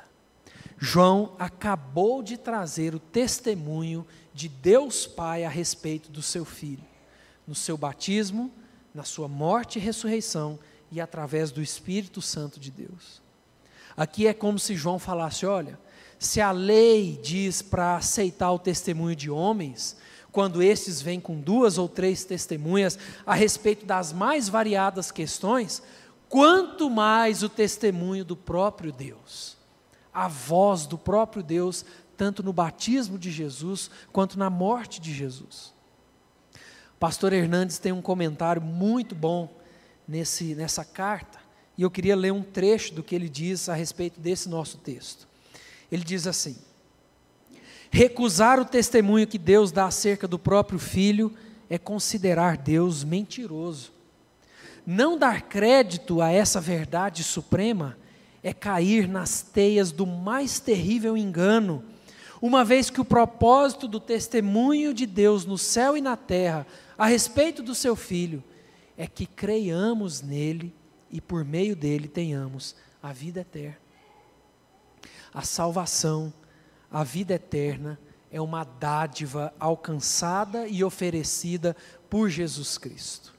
João 0.77 1.33
acabou 1.37 2.23
de 2.23 2.37
trazer 2.37 2.95
o 2.95 2.99
testemunho 2.99 4.07
de 4.33 4.47
Deus 4.47 5.05
Pai 5.05 5.43
a 5.43 5.49
respeito 5.49 6.09
do 6.09 6.21
seu 6.21 6.45
filho 6.45 6.88
no 7.49 7.55
seu 7.55 7.75
batismo, 7.75 8.51
na 8.93 9.03
sua 9.03 9.27
morte 9.27 9.79
e 9.79 9.81
ressurreição 9.81 10.59
e 10.91 11.01
através 11.01 11.49
do 11.49 11.63
Espírito 11.63 12.21
Santo 12.21 12.59
de 12.59 12.69
Deus. 12.69 13.23
Aqui 13.97 14.27
é 14.27 14.33
como 14.35 14.59
se 14.59 14.75
João 14.75 14.99
falasse: 14.99 15.47
olha, 15.47 15.79
se 16.19 16.39
a 16.39 16.51
lei 16.51 17.19
diz 17.23 17.63
para 17.63 17.95
aceitar 17.95 18.51
o 18.51 18.59
testemunho 18.59 19.15
de 19.15 19.31
homens, 19.31 19.97
quando 20.31 20.61
estes 20.61 21.01
vêm 21.01 21.19
com 21.19 21.41
duas 21.41 21.79
ou 21.79 21.89
três 21.89 22.23
testemunhas 22.23 22.99
a 23.25 23.33
respeito 23.33 23.83
das 23.83 24.13
mais 24.13 24.47
variadas 24.47 25.11
questões, 25.11 25.81
quanto 26.29 26.87
mais 26.87 27.41
o 27.41 27.49
testemunho 27.49 28.23
do 28.23 28.35
próprio 28.35 28.91
Deus, 28.91 29.57
a 30.13 30.27
voz 30.27 30.85
do 30.85 30.99
próprio 30.99 31.41
Deus, 31.41 31.83
tanto 32.15 32.43
no 32.43 32.53
batismo 32.53 33.17
de 33.17 33.31
Jesus 33.31 33.89
quanto 34.13 34.37
na 34.37 34.51
morte 34.51 35.01
de 35.01 35.11
Jesus. 35.11 35.78
Pastor 36.99 37.31
Hernandes 37.31 37.79
tem 37.79 37.93
um 37.93 38.01
comentário 38.01 38.61
muito 38.61 39.15
bom 39.15 39.49
nesse, 40.05 40.53
nessa 40.53 40.83
carta, 40.83 41.39
e 41.77 41.81
eu 41.81 41.89
queria 41.89 42.15
ler 42.15 42.33
um 42.33 42.43
trecho 42.43 42.93
do 42.93 43.01
que 43.01 43.15
ele 43.15 43.29
diz 43.29 43.69
a 43.69 43.73
respeito 43.73 44.19
desse 44.19 44.49
nosso 44.49 44.77
texto. 44.79 45.25
Ele 45.89 46.03
diz 46.03 46.27
assim: 46.27 46.57
Recusar 47.89 48.59
o 48.59 48.65
testemunho 48.65 49.25
que 49.25 49.37
Deus 49.37 49.71
dá 49.71 49.85
acerca 49.85 50.27
do 50.27 50.37
próprio 50.37 50.77
filho 50.77 51.33
é 51.69 51.77
considerar 51.77 52.57
Deus 52.57 53.03
mentiroso. 53.05 53.93
Não 54.85 55.17
dar 55.17 55.43
crédito 55.43 56.21
a 56.21 56.29
essa 56.31 56.59
verdade 56.59 57.23
suprema 57.23 57.97
é 58.43 58.53
cair 58.53 59.07
nas 59.07 59.41
teias 59.41 59.91
do 59.91 60.05
mais 60.05 60.59
terrível 60.59 61.15
engano, 61.15 61.83
uma 62.41 62.65
vez 62.65 62.89
que 62.89 62.99
o 62.99 63.05
propósito 63.05 63.87
do 63.87 63.99
testemunho 63.99 64.93
de 64.93 65.05
Deus 65.05 65.45
no 65.45 65.57
céu 65.57 65.95
e 65.95 66.01
na 66.01 66.17
terra 66.17 66.65
a 66.99 67.05
respeito 67.05 67.63
do 67.63 67.73
seu 67.73 67.95
filho 67.95 68.43
é 68.97 69.07
que 69.07 69.25
creiamos 69.25 70.21
nele 70.21 70.75
e 71.09 71.21
por 71.21 71.45
meio 71.45 71.73
dele 71.73 72.09
tenhamos 72.09 72.75
a 73.01 73.13
vida 73.13 73.39
eterna. 73.39 73.77
A 75.33 75.41
salvação, 75.41 76.33
a 76.91 77.01
vida 77.01 77.35
eterna, 77.35 77.97
é 78.29 78.41
uma 78.41 78.65
dádiva 78.65 79.53
alcançada 79.57 80.67
e 80.67 80.83
oferecida 80.83 81.73
por 82.09 82.29
Jesus 82.29 82.77
Cristo. 82.77 83.33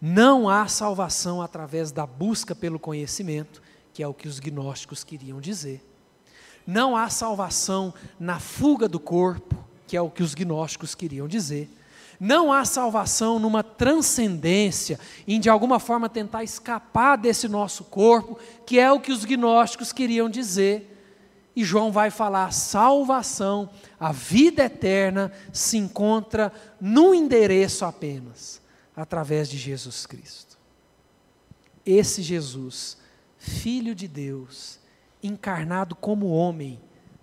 Não 0.00 0.48
há 0.48 0.66
salvação 0.66 1.40
através 1.40 1.92
da 1.92 2.04
busca 2.04 2.52
pelo 2.52 2.80
conhecimento, 2.80 3.62
que 3.94 4.02
é 4.02 4.08
o 4.08 4.12
que 4.12 4.26
os 4.26 4.40
gnósticos 4.40 5.04
queriam 5.04 5.40
dizer. 5.40 5.86
Não 6.66 6.96
há 6.96 7.08
salvação 7.08 7.94
na 8.18 8.40
fuga 8.40 8.88
do 8.88 8.98
corpo, 8.98 9.64
que 9.86 9.96
é 9.96 10.02
o 10.02 10.10
que 10.10 10.24
os 10.24 10.34
gnósticos 10.34 10.96
queriam 10.96 11.28
dizer 11.28 11.70
não 12.24 12.52
há 12.52 12.64
salvação 12.64 13.40
numa 13.40 13.64
transcendência, 13.64 15.00
em 15.26 15.40
de 15.40 15.50
alguma 15.50 15.80
forma 15.80 16.08
tentar 16.08 16.44
escapar 16.44 17.18
desse 17.18 17.48
nosso 17.48 17.82
corpo, 17.82 18.38
que 18.64 18.78
é 18.78 18.92
o 18.92 19.00
que 19.00 19.10
os 19.10 19.24
gnósticos 19.24 19.92
queriam 19.92 20.30
dizer. 20.30 20.88
E 21.56 21.64
João 21.64 21.90
vai 21.90 22.12
falar: 22.12 22.52
salvação, 22.52 23.68
a 23.98 24.12
vida 24.12 24.62
eterna 24.62 25.32
se 25.52 25.76
encontra 25.76 26.52
num 26.80 27.12
endereço 27.12 27.84
apenas, 27.84 28.62
através 28.94 29.50
de 29.50 29.58
Jesus 29.58 30.06
Cristo. 30.06 30.56
Esse 31.84 32.22
Jesus, 32.22 32.98
Filho 33.36 33.96
de 33.96 34.06
Deus, 34.06 34.78
encarnado 35.20 35.96
como 35.96 36.28
homem, 36.28 36.80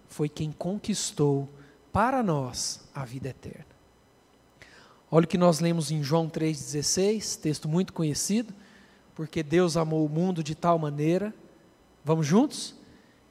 foi 0.09 0.27
quem 0.27 0.51
conquistou 0.51 1.47
para 1.89 2.21
nós 2.21 2.81
a 2.93 3.05
vida 3.05 3.29
eterna. 3.29 3.68
Olha 5.11 5.25
o 5.25 5.27
que 5.27 5.37
nós 5.37 5.59
lemos 5.59 5.91
em 5.91 6.03
João 6.03 6.29
3,16, 6.29 7.39
texto 7.39 7.67
muito 7.67 7.93
conhecido. 7.93 8.53
Porque 9.15 9.43
Deus 9.43 9.75
amou 9.75 10.05
o 10.05 10.09
mundo 10.09 10.43
de 10.43 10.55
tal 10.55 10.79
maneira, 10.79 11.33
vamos 12.05 12.25
juntos? 12.25 12.73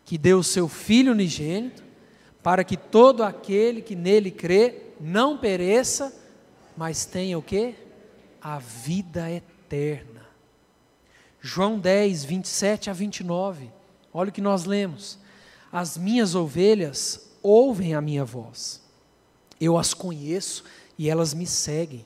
Que 0.04 0.18
deu 0.18 0.40
o 0.40 0.44
seu 0.44 0.68
Filho 0.68 1.12
unigênito, 1.12 1.82
para 2.42 2.62
que 2.62 2.76
todo 2.76 3.22
aquele 3.22 3.80
que 3.80 3.96
nele 3.96 4.30
crê 4.30 4.82
não 5.00 5.38
pereça, 5.38 6.14
mas 6.76 7.06
tenha 7.06 7.38
o 7.38 7.42
que? 7.42 7.74
A 8.40 8.58
vida 8.58 9.30
eterna. 9.30 10.26
João 11.40 11.78
10, 11.78 12.24
27 12.24 12.90
a 12.90 12.92
29. 12.92 13.70
Olha 14.12 14.30
o 14.30 14.32
que 14.32 14.40
nós 14.40 14.64
lemos. 14.64 15.18
As 15.72 15.96
minhas 15.96 16.34
ovelhas 16.34 17.30
ouvem 17.42 17.94
a 17.94 18.00
minha 18.00 18.24
voz. 18.24 18.82
Eu 19.60 19.78
as 19.78 19.94
conheço 19.94 20.64
e 20.98 21.08
elas 21.08 21.32
me 21.32 21.46
seguem. 21.46 22.04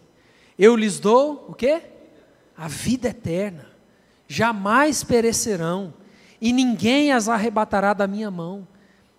Eu 0.58 0.76
lhes 0.76 1.00
dou 1.00 1.46
o 1.48 1.54
quê? 1.54 1.82
A 2.56 2.68
vida 2.68 3.08
eterna. 3.08 3.66
Jamais 4.28 5.02
perecerão, 5.02 5.94
e 6.40 6.52
ninguém 6.52 7.12
as 7.12 7.28
arrebatará 7.28 7.94
da 7.94 8.06
minha 8.06 8.30
mão. 8.30 8.68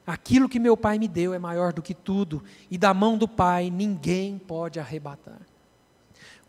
Aquilo 0.06 0.50
que 0.50 0.60
meu 0.60 0.76
Pai 0.76 1.00
me 1.00 1.08
deu 1.08 1.34
é 1.34 1.40
maior 1.40 1.74
do 1.74 1.82
que 1.82 1.94
tudo, 1.94 2.44
e 2.70 2.78
da 2.78 2.94
mão 2.94 3.18
do 3.18 3.28
Pai 3.28 3.70
ninguém 3.70 4.38
pode 4.38 4.80
arrebatar. 4.80 5.42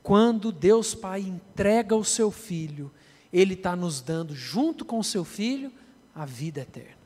Quando 0.03 0.53
Deus 0.53 0.95
Pai 0.95 1.21
entrega 1.21 1.97
o 1.97 2.05
seu 2.05 2.31
Filho, 2.31 2.93
Ele 3.33 3.55
está 3.55 3.75
nos 3.75 4.01
dando, 4.03 4.35
junto 4.35 4.85
com 4.85 4.99
o 4.99 5.05
seu 5.05 5.25
Filho, 5.25 5.73
a 6.15 6.27
vida 6.27 6.61
eterna. 6.61 7.05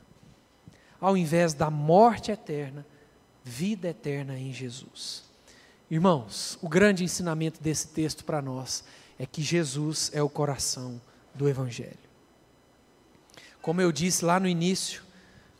Ao 0.99 1.15
invés 1.15 1.53
da 1.53 1.69
morte 1.69 2.31
eterna, 2.31 2.85
vida 3.43 3.87
eterna 3.87 4.37
em 4.37 4.51
Jesus. 4.51 5.28
Irmãos, 5.91 6.59
o 6.61 6.69
grande 6.69 7.03
ensinamento 7.03 7.63
desse 7.63 7.87
texto 7.87 8.23
para 8.23 8.43
nós 8.43 8.83
é 9.17 9.25
que 9.25 9.41
Jesus 9.41 10.11
é 10.13 10.21
o 10.21 10.29
coração 10.29 11.01
do 11.33 11.49
Evangelho. 11.49 11.97
Como 13.59 13.81
eu 13.81 13.91
disse 13.91 14.23
lá 14.23 14.39
no 14.39 14.47
início, 14.47 15.01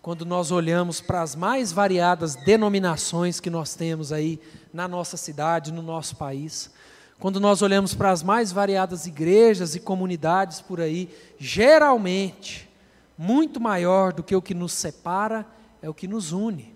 quando 0.04 0.26
nós 0.26 0.52
olhamos 0.52 1.02
para 1.02 1.24
as 1.24 1.36
mais 1.36 1.72
variadas 1.72 2.36
denominações 2.36 3.40
que 3.40 3.50
nós 3.50 3.74
temos 3.74 4.12
aí 4.12 4.40
na 4.72 4.88
nossa 4.88 5.18
cidade, 5.18 5.74
no 5.74 5.82
nosso 5.82 6.16
país, 6.16 6.72
quando 7.20 7.40
nós 7.40 7.64
olhamos 7.64 7.96
para 7.96 8.12
as 8.12 8.22
mais 8.22 8.52
variadas 8.52 9.08
igrejas 9.08 9.74
e 9.74 9.80
comunidades 9.80 10.62
por 10.62 10.80
aí, 10.80 11.10
geralmente, 11.40 12.70
muito 13.18 13.60
maior 13.60 14.14
do 14.14 14.24
que 14.24 14.36
o 14.36 14.42
que 14.44 14.54
nos 14.54 14.74
separa 14.74 15.44
é 15.82 15.90
o 15.90 15.94
que 15.94 16.08
nos 16.08 16.32
une. 16.32 16.72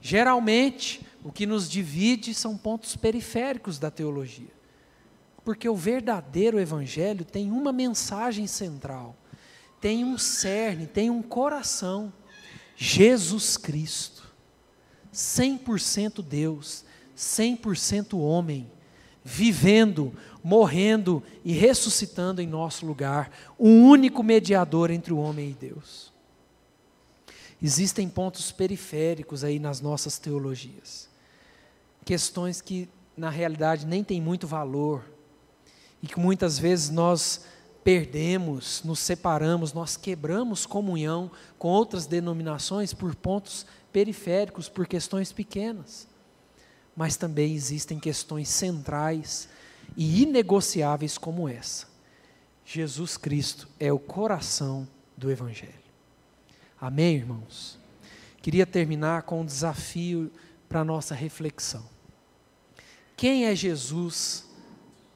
Geralmente, 0.00 1.06
o 1.24 1.32
que 1.32 1.46
nos 1.46 1.70
divide 1.70 2.34
são 2.34 2.54
pontos 2.54 2.94
periféricos 2.94 3.78
da 3.78 3.90
teologia. 3.90 4.52
Porque 5.42 5.66
o 5.66 5.74
verdadeiro 5.74 6.60
evangelho 6.60 7.24
tem 7.24 7.50
uma 7.50 7.72
mensagem 7.72 8.46
central, 8.46 9.16
tem 9.80 10.04
um 10.04 10.18
cerne, 10.18 10.86
tem 10.86 11.08
um 11.08 11.22
coração. 11.22 12.12
Jesus 12.76 13.56
Cristo, 13.56 14.30
100% 15.12 16.22
Deus, 16.22 16.84
100% 17.16 18.18
homem, 18.18 18.70
vivendo, 19.24 20.12
morrendo 20.42 21.22
e 21.42 21.52
ressuscitando 21.52 22.42
em 22.42 22.46
nosso 22.46 22.84
lugar, 22.84 23.30
o 23.56 23.68
único 23.68 24.22
mediador 24.22 24.90
entre 24.90 25.12
o 25.12 25.18
homem 25.18 25.50
e 25.50 25.54
Deus. 25.54 26.12
Existem 27.62 28.10
pontos 28.10 28.52
periféricos 28.52 29.42
aí 29.42 29.58
nas 29.58 29.80
nossas 29.80 30.18
teologias, 30.18 31.08
questões 32.04 32.60
que 32.60 32.88
na 33.16 33.30
realidade 33.30 33.86
nem 33.86 34.04
têm 34.04 34.20
muito 34.20 34.46
valor 34.46 35.04
e 36.02 36.06
que 36.06 36.18
muitas 36.18 36.58
vezes 36.58 36.90
nós 36.90 37.46
perdemos, 37.82 38.82
nos 38.82 38.98
separamos, 38.98 39.72
nós 39.72 39.96
quebramos 39.96 40.66
comunhão 40.66 41.30
com 41.58 41.68
outras 41.68 42.06
denominações 42.06 42.94
por 42.94 43.14
pontos 43.14 43.66
periféricos, 43.92 44.68
por 44.68 44.86
questões 44.86 45.32
pequenas. 45.32 46.08
Mas 46.96 47.16
também 47.16 47.54
existem 47.54 47.98
questões 47.98 48.48
centrais 48.48 49.48
e 49.96 50.22
inegociáveis 50.22 51.18
como 51.18 51.48
essa. 51.48 51.86
Jesus 52.64 53.16
Cristo 53.16 53.68
é 53.78 53.92
o 53.92 53.98
coração 53.98 54.88
do 55.16 55.30
Evangelho. 55.30 55.72
Amém, 56.80 57.16
irmãos? 57.16 57.78
Queria 58.40 58.66
terminar 58.66 59.22
com 59.22 59.42
um 59.42 59.44
desafio 59.44 60.30
para 60.68 60.80
a 60.80 60.84
nossa 60.84 61.14
reflexão. 61.14 61.93
Quem 63.16 63.46
é 63.46 63.54
Jesus 63.54 64.44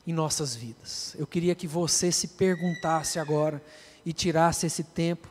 em 0.07 0.13
nossas 0.13 0.55
vidas? 0.55 1.15
Eu 1.19 1.27
queria 1.27 1.55
que 1.55 1.67
você 1.67 2.13
se 2.13 2.29
perguntasse 2.29 3.19
agora 3.19 3.63
e 4.05 4.13
tirasse 4.13 4.67
esse 4.67 4.85
tempo 4.85 5.29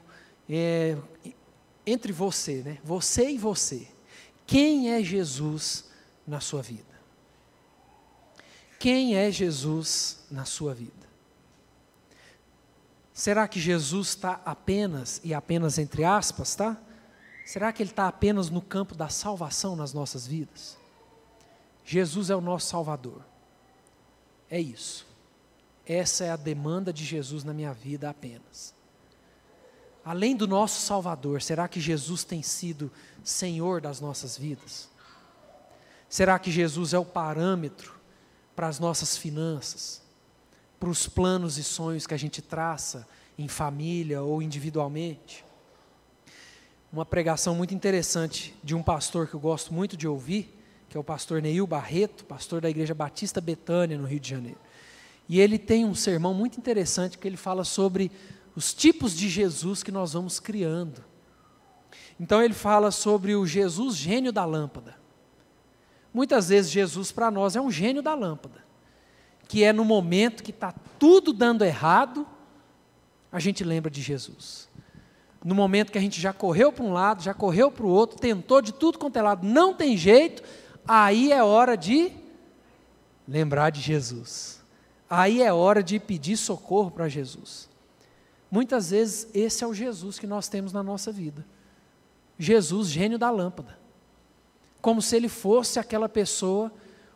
é, 0.49 0.97
entre 1.85 2.11
você, 2.11 2.61
né? 2.63 2.77
Você 2.83 3.31
e 3.31 3.37
você. 3.37 3.87
Quem 4.45 4.91
é 4.91 5.03
Jesus 5.03 5.85
na 6.25 6.39
sua 6.39 6.61
vida? 6.61 6.85
Quem 8.79 9.15
é 9.15 9.31
Jesus 9.31 10.19
na 10.29 10.45
sua 10.45 10.73
vida? 10.73 11.07
Será 13.13 13.47
que 13.47 13.59
Jesus 13.59 14.09
está 14.09 14.39
apenas, 14.45 15.19
e 15.23 15.33
apenas 15.33 15.79
entre 15.79 16.03
aspas, 16.03 16.55
tá? 16.55 16.77
Será 17.45 17.73
que 17.73 17.81
Ele 17.81 17.89
está 17.89 18.07
apenas 18.07 18.49
no 18.49 18.61
campo 18.61 18.93
da 18.93 19.09
salvação 19.09 19.75
nas 19.75 19.91
nossas 19.91 20.27
vidas? 20.27 20.77
Jesus 21.87 22.29
é 22.29 22.35
o 22.35 22.41
nosso 22.41 22.67
Salvador. 22.67 23.21
É 24.47 24.59
isso. 24.59 25.07
Essa 25.85 26.25
é 26.25 26.29
a 26.29 26.35
demanda 26.35 26.93
de 26.93 27.03
Jesus 27.03 27.43
na 27.43 27.53
minha 27.53 27.73
vida 27.73 28.09
apenas. 28.09 28.75
Além 30.05 30.35
do 30.35 30.47
nosso 30.47 30.81
Salvador, 30.81 31.41
será 31.41 31.67
que 31.67 31.79
Jesus 31.79 32.23
tem 32.23 32.43
sido 32.43 32.91
Senhor 33.23 33.81
das 33.81 33.99
nossas 33.99 34.37
vidas? 34.37 34.89
Será 36.07 36.37
que 36.37 36.51
Jesus 36.51 36.93
é 36.93 36.99
o 36.99 37.05
parâmetro 37.05 37.97
para 38.57 38.67
as 38.67 38.79
nossas 38.79 39.15
finanças, 39.15 40.01
para 40.79 40.89
os 40.89 41.07
planos 41.07 41.57
e 41.57 41.63
sonhos 41.63 42.07
que 42.07 42.13
a 42.13 42.17
gente 42.17 42.41
traça 42.41 43.07
em 43.37 43.47
família 43.47 44.23
ou 44.23 44.41
individualmente. 44.41 45.45
Uma 46.91 47.05
pregação 47.05 47.53
muito 47.53 47.75
interessante 47.75 48.55
de 48.63 48.73
um 48.73 48.81
pastor 48.81 49.27
que 49.27 49.35
eu 49.35 49.39
gosto 49.39 49.71
muito 49.71 49.95
de 49.95 50.07
ouvir, 50.07 50.56
é 50.97 50.99
o 50.99 51.03
pastor 51.03 51.41
Neil 51.41 51.65
Barreto, 51.67 52.25
pastor 52.25 52.59
da 52.59 52.69
Igreja 52.69 52.93
Batista 52.93 53.39
Betânia, 53.39 53.97
no 53.97 54.07
Rio 54.07 54.19
de 54.19 54.29
Janeiro. 54.29 54.59
E 55.29 55.39
ele 55.39 55.59
tem 55.59 55.85
um 55.85 55.93
sermão 55.93 56.33
muito 56.33 56.57
interessante 56.57 57.17
que 57.17 57.27
ele 57.27 57.37
fala 57.37 57.63
sobre 57.63 58.11
os 58.55 58.73
tipos 58.73 59.15
de 59.15 59.29
Jesus 59.29 59.83
que 59.83 59.91
nós 59.91 60.13
vamos 60.13 60.39
criando. 60.39 61.03
Então 62.19 62.41
ele 62.41 62.53
fala 62.53 62.89
sobre 62.89 63.35
o 63.35 63.45
Jesus 63.45 63.95
gênio 63.95 64.31
da 64.31 64.43
lâmpada. 64.43 64.95
Muitas 66.13 66.49
vezes 66.49 66.71
Jesus 66.71 67.11
para 67.11 67.29
nós 67.29 67.55
é 67.55 67.61
um 67.61 67.69
gênio 67.69 68.01
da 68.01 68.15
lâmpada, 68.15 68.65
que 69.47 69.63
é 69.63 69.71
no 69.71 69.85
momento 69.85 70.41
que 70.41 70.51
está 70.51 70.73
tudo 70.97 71.31
dando 71.31 71.63
errado, 71.63 72.25
a 73.31 73.39
gente 73.39 73.63
lembra 73.63 73.91
de 73.91 74.01
Jesus. 74.01 74.67
No 75.43 75.53
momento 75.53 75.91
que 75.91 75.97
a 75.97 76.01
gente 76.01 76.19
já 76.19 76.33
correu 76.33 76.71
para 76.71 76.83
um 76.83 76.91
lado, 76.91 77.21
já 77.21 77.33
correu 77.33 77.69
para 77.71 77.85
o 77.85 77.89
outro, 77.89 78.17
tentou 78.17 78.61
de 78.61 78.73
tudo 78.73 78.97
quanto 78.97 79.17
é 79.17 79.21
lado, 79.21 79.45
não 79.45 79.75
tem 79.75 79.95
jeito, 79.95 80.41
aí 80.87 81.31
é 81.31 81.43
hora 81.43 81.75
de 81.75 82.11
lembrar 83.27 83.69
de 83.69 83.81
Jesus. 83.81 84.61
Aí 85.09 85.41
é 85.41 85.51
hora 85.51 85.83
de 85.83 85.99
pedir 85.99 86.37
socorro 86.37 86.91
para 86.91 87.07
Jesus. 87.07 87.69
Muitas 88.49 88.91
vezes 88.91 89.27
esse 89.33 89.63
é 89.63 89.67
o 89.67 89.73
Jesus 89.73 90.17
que 90.19 90.27
nós 90.27 90.47
temos 90.47 90.71
na 90.71 90.81
nossa 90.81 91.11
vida. 91.11 91.45
Jesus, 92.39 92.89
gênio 92.89 93.17
da 93.17 93.29
lâmpada 93.29 93.77
como 94.87 95.01
se 95.01 95.17
ele 95.17 95.27
fosse 95.27 95.79
aquela 95.79 96.07
pessoa 96.07 96.71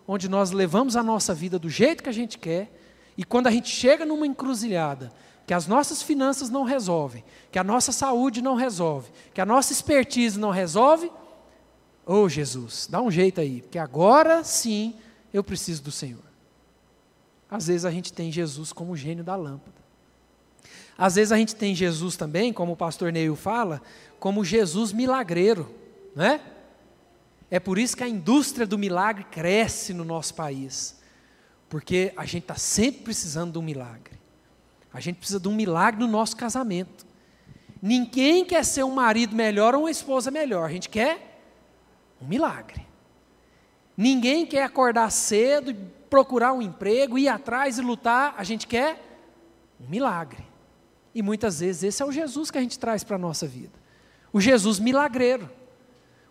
onde 0.08 0.28
nós 0.28 0.52
levamos 0.52 0.98
a 0.98 1.02
nossa 1.04 1.34
vida 1.34 1.58
do 1.58 1.70
jeito 1.70 2.04
que 2.04 2.10
a 2.10 2.14
gente 2.14 2.38
quer, 2.38 2.70
e 3.18 3.24
quando 3.24 3.48
a 3.48 3.52
gente 3.52 3.70
chega 3.70 4.06
numa 4.06 4.28
encruzilhada, 4.28 5.10
que 5.48 5.54
as 5.54 5.68
nossas 5.68 6.02
finanças 6.02 6.50
não 6.50 6.64
resolvem, 6.64 7.24
que 7.50 7.58
a 7.58 7.64
nossa 7.64 7.94
saúde 7.94 8.42
não 8.42 8.56
resolve, 8.56 9.10
que 9.34 9.40
a 9.40 9.46
nossa 9.46 9.72
expertise 9.72 10.38
não 10.38 10.50
resolve, 10.50 11.10
ô 12.12 12.24
oh, 12.24 12.30
Jesus, 12.30 12.90
dá 12.92 13.02
um 13.02 13.10
jeito 13.10 13.40
aí, 13.40 13.62
porque 13.62 13.80
agora 13.80 14.44
sim 14.44 14.94
eu 15.34 15.42
preciso 15.42 15.82
do 15.82 15.92
Senhor. 15.92 16.20
Às 17.50 17.68
vezes 17.68 17.86
a 17.86 17.92
gente 17.92 18.12
tem 18.12 18.30
Jesus 18.30 18.74
como 18.74 18.92
o 18.92 18.98
gênio 18.98 19.24
da 19.24 19.34
lâmpada. 19.34 19.82
Às 20.98 21.16
vezes 21.16 21.32
a 21.32 21.38
gente 21.38 21.56
tem 21.56 21.74
Jesus 21.74 22.18
também, 22.18 22.52
como 22.52 22.74
o 22.74 22.76
pastor 22.76 23.14
Neil 23.14 23.34
fala, 23.38 23.82
como 24.20 24.44
Jesus 24.44 24.92
milagreiro, 24.92 25.74
né? 26.14 26.42
É 27.50 27.62
por 27.62 27.80
isso 27.80 27.96
que 27.96 28.04
a 28.04 28.10
indústria 28.10 28.68
do 28.68 28.78
milagre 28.78 29.24
cresce 29.32 29.94
no 29.94 30.04
nosso 30.04 30.34
país. 30.34 31.00
Porque 31.70 32.12
a 32.18 32.26
gente 32.26 32.44
está 32.44 32.56
sempre 32.56 33.04
precisando 33.04 33.54
de 33.54 33.58
um 33.58 33.62
milagre. 33.62 34.20
A 34.94 35.00
gente 35.00 35.16
precisa 35.16 35.40
de 35.40 35.48
um 35.48 35.56
milagre 35.56 36.02
no 36.02 36.12
nosso 36.12 36.36
casamento. 36.36 37.06
Ninguém 37.82 38.44
quer 38.44 38.66
ser 38.66 38.84
um 38.84 38.94
marido 38.94 39.34
melhor 39.34 39.76
ou 39.76 39.84
uma 39.84 39.92
esposa 39.92 40.30
melhor. 40.30 40.70
A 40.70 40.74
gente 40.74 40.90
quer 40.90 41.31
um 42.22 42.28
milagre. 42.28 42.86
Ninguém 43.98 44.46
quer 44.46 44.64
acordar 44.64 45.10
cedo, 45.12 45.76
procurar 46.10 46.54
um 46.54 46.62
emprego, 46.62 47.18
ir 47.18 47.28
atrás 47.28 47.78
e 47.78 47.82
lutar. 47.82 48.36
A 48.38 48.44
gente 48.44 48.68
quer 48.68 49.02
um 49.80 49.90
milagre. 49.90 50.46
E 51.14 51.22
muitas 51.22 51.60
vezes 51.60 51.84
esse 51.84 52.02
é 52.02 52.06
o 52.06 52.12
Jesus 52.12 52.50
que 52.50 52.58
a 52.58 52.62
gente 52.62 52.80
traz 52.80 53.04
para 53.04 53.16
a 53.16 53.20
nossa 53.20 53.48
vida. 53.48 53.74
O 54.32 54.40
Jesus 54.40 54.80
milagreiro 54.80 55.50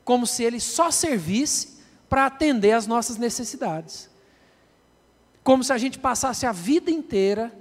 como 0.05 0.26
se 0.26 0.42
ele 0.42 0.59
só 0.59 0.90
servisse 0.90 1.79
para 2.09 2.26
atender 2.26 2.72
às 2.72 2.87
nossas 2.87 3.16
necessidades. 3.16 4.11
Como 5.44 5.62
se 5.62 5.72
a 5.72 5.79
gente 5.79 5.98
passasse 5.98 6.44
a 6.46 6.53
vida 6.53 6.90
inteira 6.90 7.57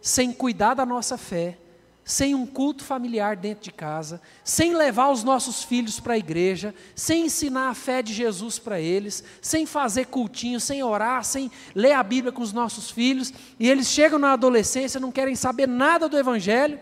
sem 0.00 0.32
cuidar 0.32 0.74
da 0.74 0.86
nossa 0.86 1.18
fé, 1.18 1.58
sem 2.04 2.34
um 2.34 2.46
culto 2.46 2.84
familiar 2.84 3.36
dentro 3.36 3.64
de 3.64 3.72
casa, 3.72 4.20
sem 4.44 4.74
levar 4.74 5.10
os 5.10 5.22
nossos 5.22 5.62
filhos 5.62 6.00
para 6.00 6.14
a 6.14 6.18
igreja, 6.18 6.74
sem 6.94 7.26
ensinar 7.26 7.68
a 7.68 7.74
fé 7.74 8.02
de 8.02 8.12
Jesus 8.12 8.58
para 8.58 8.80
eles, 8.80 9.22
sem 9.40 9.66
fazer 9.66 10.06
cultinho, 10.06 10.60
sem 10.60 10.82
orar, 10.82 11.24
sem 11.24 11.50
ler 11.74 11.92
a 11.92 12.02
Bíblia 12.02 12.32
com 12.32 12.42
os 12.42 12.52
nossos 12.52 12.90
filhos, 12.90 13.32
e 13.58 13.68
eles 13.68 13.88
chegam 13.88 14.18
na 14.18 14.32
adolescência, 14.32 15.00
não 15.00 15.12
querem 15.12 15.36
saber 15.36 15.68
nada 15.68 16.08
do 16.08 16.18
Evangelho. 16.18 16.78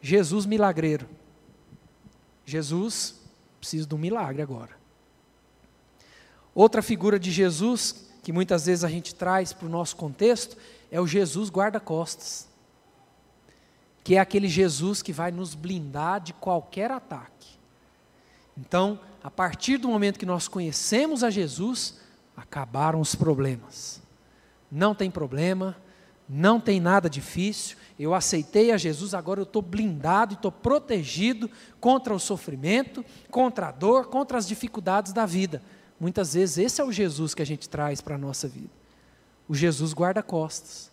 Jesus 0.00 0.46
milagreiro. 0.46 1.08
Jesus 2.46 3.20
Preciso 3.60 3.86
de 3.86 3.94
um 3.94 3.98
milagre 3.98 4.40
agora. 4.40 4.70
Outra 6.54 6.80
figura 6.80 7.18
de 7.18 7.30
Jesus, 7.30 8.08
que 8.22 8.32
muitas 8.32 8.66
vezes 8.66 8.82
a 8.82 8.88
gente 8.88 9.14
traz 9.14 9.52
para 9.52 9.66
o 9.66 9.70
nosso 9.70 9.94
contexto, 9.96 10.56
é 10.90 10.98
o 10.98 11.06
Jesus 11.06 11.50
guarda-costas. 11.50 12.48
Que 14.02 14.16
é 14.16 14.18
aquele 14.18 14.48
Jesus 14.48 15.02
que 15.02 15.12
vai 15.12 15.30
nos 15.30 15.54
blindar 15.54 16.20
de 16.20 16.32
qualquer 16.32 16.90
ataque. 16.90 17.58
Então, 18.56 19.00
a 19.22 19.30
partir 19.30 19.76
do 19.78 19.88
momento 19.88 20.18
que 20.18 20.26
nós 20.26 20.48
conhecemos 20.48 21.22
a 21.22 21.30
Jesus, 21.30 21.98
acabaram 22.36 23.00
os 23.00 23.14
problemas. 23.14 24.00
Não 24.70 24.94
tem 24.94 25.10
problema, 25.10 25.76
não 26.28 26.60
tem 26.60 26.80
nada 26.80 27.10
difícil, 27.10 27.76
eu 27.98 28.14
aceitei 28.14 28.70
a 28.70 28.76
Jesus, 28.76 29.14
agora 29.14 29.40
eu 29.40 29.44
estou 29.44 29.60
blindado 29.60 30.32
e 30.32 30.36
estou 30.36 30.52
protegido 30.52 31.50
contra 31.80 32.14
o 32.14 32.20
sofrimento, 32.20 33.04
contra 33.30 33.68
a 33.68 33.72
dor, 33.72 34.06
contra 34.06 34.38
as 34.38 34.46
dificuldades 34.46 35.12
da 35.12 35.26
vida. 35.26 35.60
Muitas 35.98 36.32
vezes 36.32 36.58
esse 36.58 36.80
é 36.80 36.84
o 36.84 36.92
Jesus 36.92 37.34
que 37.34 37.42
a 37.42 37.46
gente 37.46 37.68
traz 37.68 38.00
para 38.00 38.14
a 38.14 38.18
nossa 38.18 38.48
vida. 38.48 38.70
O 39.48 39.54
Jesus 39.54 39.92
guarda-costas. 39.92 40.90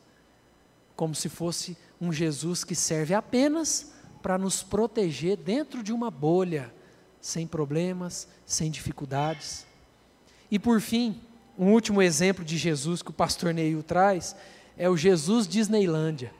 Como 0.96 1.14
se 1.14 1.30
fosse 1.30 1.78
um 2.00 2.12
Jesus 2.12 2.64
que 2.64 2.76
serve 2.76 3.14
apenas 3.14 3.92
para 4.22 4.38
nos 4.38 4.64
proteger 4.64 5.38
dentro 5.38 5.82
de 5.82 5.92
uma 5.92 6.12
bolha, 6.12 6.74
sem 7.20 7.48
problemas, 7.48 8.28
sem 8.46 8.70
dificuldades. 8.70 9.66
E 10.50 10.60
por 10.60 10.80
fim, 10.80 11.22
um 11.58 11.72
último 11.72 12.02
exemplo 12.02 12.46
de 12.46 12.58
Jesus 12.58 13.02
que 13.02 13.10
o 13.10 13.14
pastor 13.14 13.54
Neil 13.54 13.82
traz 13.84 14.36
é 14.78 14.90
o 14.90 14.98
Jesus 14.98 15.48
Disneylândia 15.48 16.32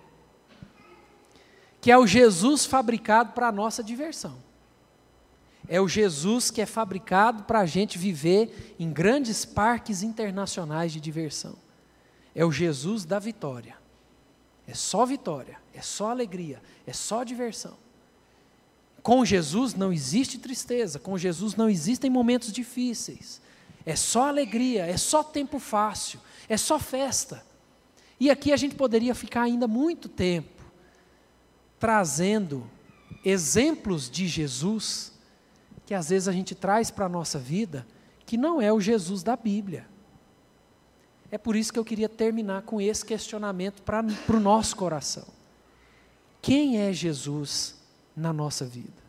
que 1.88 1.92
é 1.92 1.98
o 1.98 2.06
Jesus 2.06 2.66
fabricado 2.66 3.32
para 3.32 3.48
a 3.48 3.52
nossa 3.52 3.84
diversão. 3.84 4.38
É 5.70 5.80
o 5.80 5.88
Jesus 5.88 6.52
que 6.52 6.62
é 6.62 6.66
fabricado 6.66 7.44
para 7.44 7.60
a 7.60 7.66
gente 7.66 7.98
viver 7.98 8.76
em 8.80 8.92
grandes 8.92 9.46
parques 9.46 10.04
internacionais 10.04 10.92
de 10.92 11.00
diversão. 11.00 11.56
é 12.36 12.46
o 12.46 12.52
Jesus 12.52 13.06
da 13.06 13.20
vitória. 13.20 13.76
É 14.68 14.74
só 14.74 15.06
vitória, 15.06 15.58
é 15.74 15.82
só 15.82 16.12
alegria, 16.12 16.62
é 16.86 16.92
só 16.92 17.24
diversão. 17.24 17.76
Com 19.02 19.24
Jesus 19.24 19.74
não 19.74 19.94
existe 19.94 20.38
tristeza, 20.38 21.00
com 21.00 21.18
Jesus 21.18 21.56
não 21.56 21.70
existem 21.70 22.10
momentos 22.10 22.52
difíceis. 22.52 23.42
É 23.86 23.96
só 23.96 24.28
alegria, 24.28 24.86
é 24.86 24.98
só 24.98 25.24
tempo 25.24 25.60
fácil, 25.60 26.20
é 26.50 26.58
só 26.58 26.78
festa. 26.78 27.46
E 28.20 28.30
aqui 28.30 28.52
a 28.52 28.58
gente 28.58 28.76
poderia 28.76 29.16
ficar 29.16 29.44
ainda 29.44 29.68
muito 29.68 30.10
tempo 30.10 30.58
trazendo 31.80 32.70
exemplos 33.24 34.10
de 34.10 34.28
Jesus 34.28 35.14
que 35.86 35.94
às 35.94 36.10
vezes 36.10 36.28
a 36.28 36.34
gente 36.34 36.54
traz 36.54 36.92
para 36.92 37.06
a 37.06 37.10
nossa 37.10 37.40
vida, 37.40 37.88
que 38.26 38.36
não 38.36 38.62
é 38.62 38.74
o 38.74 38.82
Jesus 38.82 39.24
da 39.24 39.38
Bíblia. 39.38 39.88
É 41.32 41.38
por 41.38 41.56
isso 41.56 41.74
que 41.74 41.80
eu 41.80 41.86
queria 41.86 42.08
terminar 42.08 42.62
com 42.62 42.80
esse 42.80 43.06
questionamento 43.06 43.82
para 43.82 44.06
o 44.30 44.40
nosso 44.40 44.76
coração. 44.76 45.26
Quem 46.42 46.80
é 46.80 46.94
Jesus 46.94 47.76
na 48.16 48.32
nossa 48.32 48.66
vida? 48.66 49.08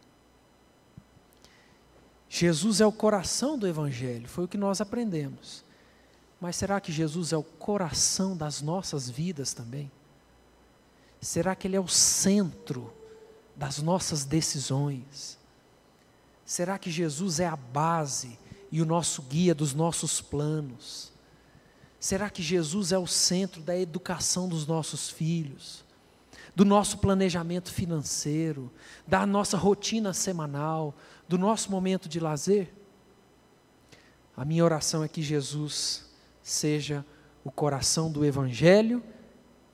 Jesus 2.28 2.80
é 2.80 2.86
o 2.86 2.92
coração 2.92 3.56
do 3.56 3.66
Evangelho, 3.66 4.28
foi 4.28 4.44
o 4.44 4.48
que 4.48 4.58
nós 4.58 4.80
aprendemos. 4.80 5.64
Mas 6.40 6.56
será 6.56 6.80
que 6.80 6.92
Jesus 6.92 7.32
é 7.32 7.36
o 7.36 7.42
coração 7.42 8.36
das 8.36 8.60
nossas 8.60 9.08
vidas 9.08 9.52
também? 9.52 9.90
Será 11.20 11.54
que 11.54 11.66
Ele 11.66 11.76
é 11.76 11.80
o 11.80 11.88
centro 11.88 12.92
das 13.56 13.78
nossas 13.78 14.24
decisões? 14.24 15.38
Será 16.44 16.78
que 16.78 16.90
Jesus 16.90 17.40
é 17.40 17.46
a 17.46 17.56
base 17.56 18.38
e 18.70 18.80
o 18.80 18.86
nosso 18.86 19.22
guia 19.22 19.54
dos 19.54 19.74
nossos 19.74 20.20
planos? 20.20 21.12
Será 22.00 22.30
que 22.30 22.42
Jesus 22.42 22.92
é 22.92 22.98
o 22.98 23.06
centro 23.06 23.60
da 23.60 23.76
educação 23.76 24.48
dos 24.48 24.66
nossos 24.66 25.10
filhos, 25.10 25.84
do 26.54 26.64
nosso 26.64 26.98
planejamento 26.98 27.72
financeiro, 27.72 28.70
da 29.06 29.26
nossa 29.26 29.56
rotina 29.56 30.12
semanal, 30.12 30.94
do 31.28 31.36
nosso 31.36 31.70
momento 31.70 32.08
de 32.08 32.20
lazer? 32.20 32.72
A 34.36 34.44
minha 34.44 34.64
oração 34.64 35.02
é 35.02 35.08
que 35.08 35.20
Jesus 35.20 36.08
seja 36.40 37.04
o 37.42 37.50
coração 37.50 38.10
do 38.10 38.24
Evangelho 38.24 39.02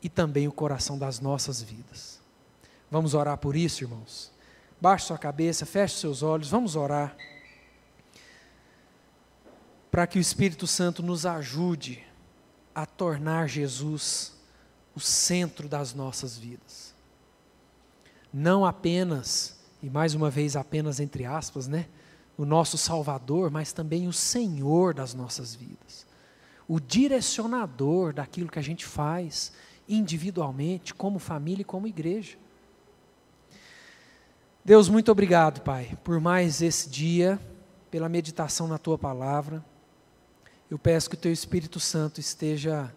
e 0.03 0.09
também 0.09 0.49
o 0.49 0.53
coração 0.53 0.99
das 0.99 1.21
nossas 1.21 1.61
vidas. 1.61 2.21
Vamos 2.91 3.13
orar 3.13 3.37
por 3.37 3.55
isso, 3.55 3.85
irmãos? 3.85 4.33
Baixe 4.81 5.07
sua 5.07 5.19
cabeça, 5.19 5.67
feche 5.67 5.97
seus 5.97 6.23
olhos, 6.23 6.49
vamos 6.49 6.77
orar. 6.77 7.15
Para 9.91 10.07
que 10.07 10.19
o 10.19 10.21
Espírito 10.21 10.67
Santo 10.67 11.03
nos 11.03 11.27
ajude 11.27 12.05
a 12.75 12.85
tornar 12.85 13.49
Jesus 13.49 14.33
o 14.95 15.01
centro 15.01 15.69
das 15.69 15.95
nossas 15.95 16.37
vidas. 16.37 16.95
Não 18.33 18.65
apenas, 18.65 19.57
e 19.83 19.89
mais 19.89 20.15
uma 20.15 20.31
vez 20.31 20.57
apenas 20.57 20.99
entre 21.01 21.25
aspas, 21.25 21.69
né? 21.69 21.87
O 22.37 22.45
nosso 22.45 22.77
Salvador, 22.77 23.51
mas 23.51 23.73
também 23.73 24.09
o 24.09 24.13
Senhor 24.13 24.93
das 24.93 25.15
nossas 25.15 25.55
vidas. 25.55 26.05
O 26.67 26.81
direcionador 26.81 28.13
daquilo 28.13 28.51
que 28.51 28.59
a 28.59 28.63
gente 28.63 28.85
faz 28.85 29.53
individualmente, 29.89 30.95
como 30.95 31.19
família 31.19 31.63
e 31.63 31.65
como 31.65 31.87
igreja. 31.87 32.37
Deus, 34.65 34.89
muito 34.89 35.13
obrigado, 35.13 35.61
Pai, 35.61 35.97
por 36.03 36.19
mais 36.19 36.63
esse 36.63 36.89
dia, 36.89 37.39
pela 37.91 38.09
meditação 38.09 38.67
na 38.67 38.79
tua 38.79 38.97
palavra. 38.97 39.65
Eu 40.71 40.79
peço 40.79 41.09
que 41.09 41.15
o 41.15 41.19
teu 41.19 41.33
Espírito 41.33 41.79
Santo 41.79 42.21
esteja 42.21 42.93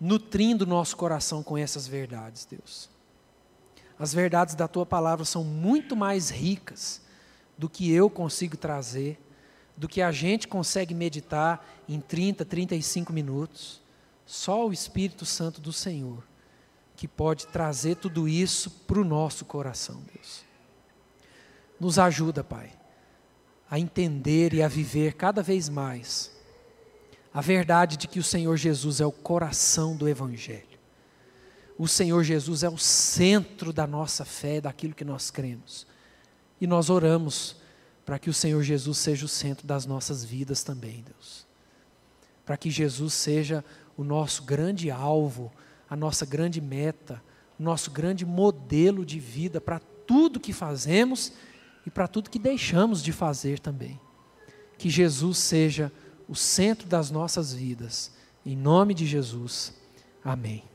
nutrindo 0.00 0.64
o 0.64 0.68
nosso 0.68 0.96
coração 0.96 1.42
com 1.42 1.56
essas 1.56 1.86
verdades, 1.86 2.44
Deus. 2.44 2.88
As 3.98 4.14
verdades 4.14 4.54
da 4.54 4.68
tua 4.68 4.86
palavra 4.86 5.24
são 5.24 5.42
muito 5.42 5.96
mais 5.96 6.30
ricas 6.30 7.00
do 7.56 7.68
que 7.68 7.90
eu 7.90 8.08
consigo 8.08 8.56
trazer, 8.56 9.18
do 9.76 9.88
que 9.88 10.00
a 10.00 10.12
gente 10.12 10.46
consegue 10.46 10.94
meditar 10.94 11.66
em 11.88 12.00
30, 12.00 12.44
35 12.44 13.12
minutos. 13.12 13.80
Só 14.24 14.68
o 14.68 14.72
Espírito 14.72 15.24
Santo 15.24 15.60
do 15.60 15.72
Senhor 15.72 16.22
que 16.98 17.06
pode 17.06 17.46
trazer 17.46 17.94
tudo 17.94 18.28
isso 18.28 18.70
para 18.70 19.00
o 19.00 19.04
nosso 19.04 19.44
coração, 19.44 20.02
Deus. 20.12 20.44
Nos 21.78 21.96
ajuda, 21.96 22.42
Pai, 22.42 22.72
a 23.70 23.78
entender 23.78 24.52
e 24.52 24.60
a 24.60 24.66
viver 24.66 25.14
cada 25.14 25.40
vez 25.40 25.68
mais 25.68 26.36
a 27.32 27.40
verdade 27.40 27.96
de 27.96 28.08
que 28.08 28.18
o 28.18 28.24
Senhor 28.24 28.56
Jesus 28.56 29.00
é 29.00 29.06
o 29.06 29.12
coração 29.12 29.96
do 29.96 30.08
Evangelho. 30.08 30.78
O 31.78 31.86
Senhor 31.86 32.24
Jesus 32.24 32.62
é 32.62 32.68
o 32.68 32.78
centro 32.78 33.72
da 33.72 33.86
nossa 33.86 34.24
fé, 34.24 34.60
daquilo 34.60 34.94
que 34.94 35.04
nós 35.04 35.30
cremos. 35.30 35.86
E 36.60 36.66
nós 36.66 36.90
oramos 36.90 37.56
para 38.04 38.18
que 38.18 38.28
o 38.28 38.34
Senhor 38.34 38.62
Jesus 38.62 38.98
seja 38.98 39.26
o 39.26 39.28
centro 39.28 39.66
das 39.66 39.86
nossas 39.86 40.24
vidas 40.24 40.64
também, 40.64 41.04
Deus. 41.04 41.46
Para 42.44 42.56
que 42.56 42.70
Jesus 42.70 43.14
seja 43.14 43.64
o 43.96 44.02
nosso 44.02 44.42
grande 44.42 44.90
alvo, 44.90 45.52
a 45.88 45.94
nossa 45.94 46.26
grande 46.26 46.60
meta, 46.60 47.22
o 47.58 47.62
nosso 47.62 47.90
grande 47.90 48.24
modelo 48.24 49.04
de 49.04 49.20
vida 49.20 49.60
para 49.60 49.78
tudo 49.78 50.40
que 50.40 50.52
fazemos 50.52 51.32
e 51.86 51.90
para 51.90 52.08
tudo 52.08 52.30
que 52.30 52.38
deixamos 52.38 53.02
de 53.02 53.12
fazer 53.12 53.58
também. 53.58 54.00
Que 54.78 54.88
Jesus 54.88 55.38
seja 55.38 55.92
o 56.28 56.34
centro 56.34 56.86
das 56.86 57.10
nossas 57.10 57.52
vidas. 57.54 58.12
Em 58.44 58.54
nome 58.54 58.92
de 58.92 59.06
Jesus. 59.06 59.72
Amém. 60.22 60.67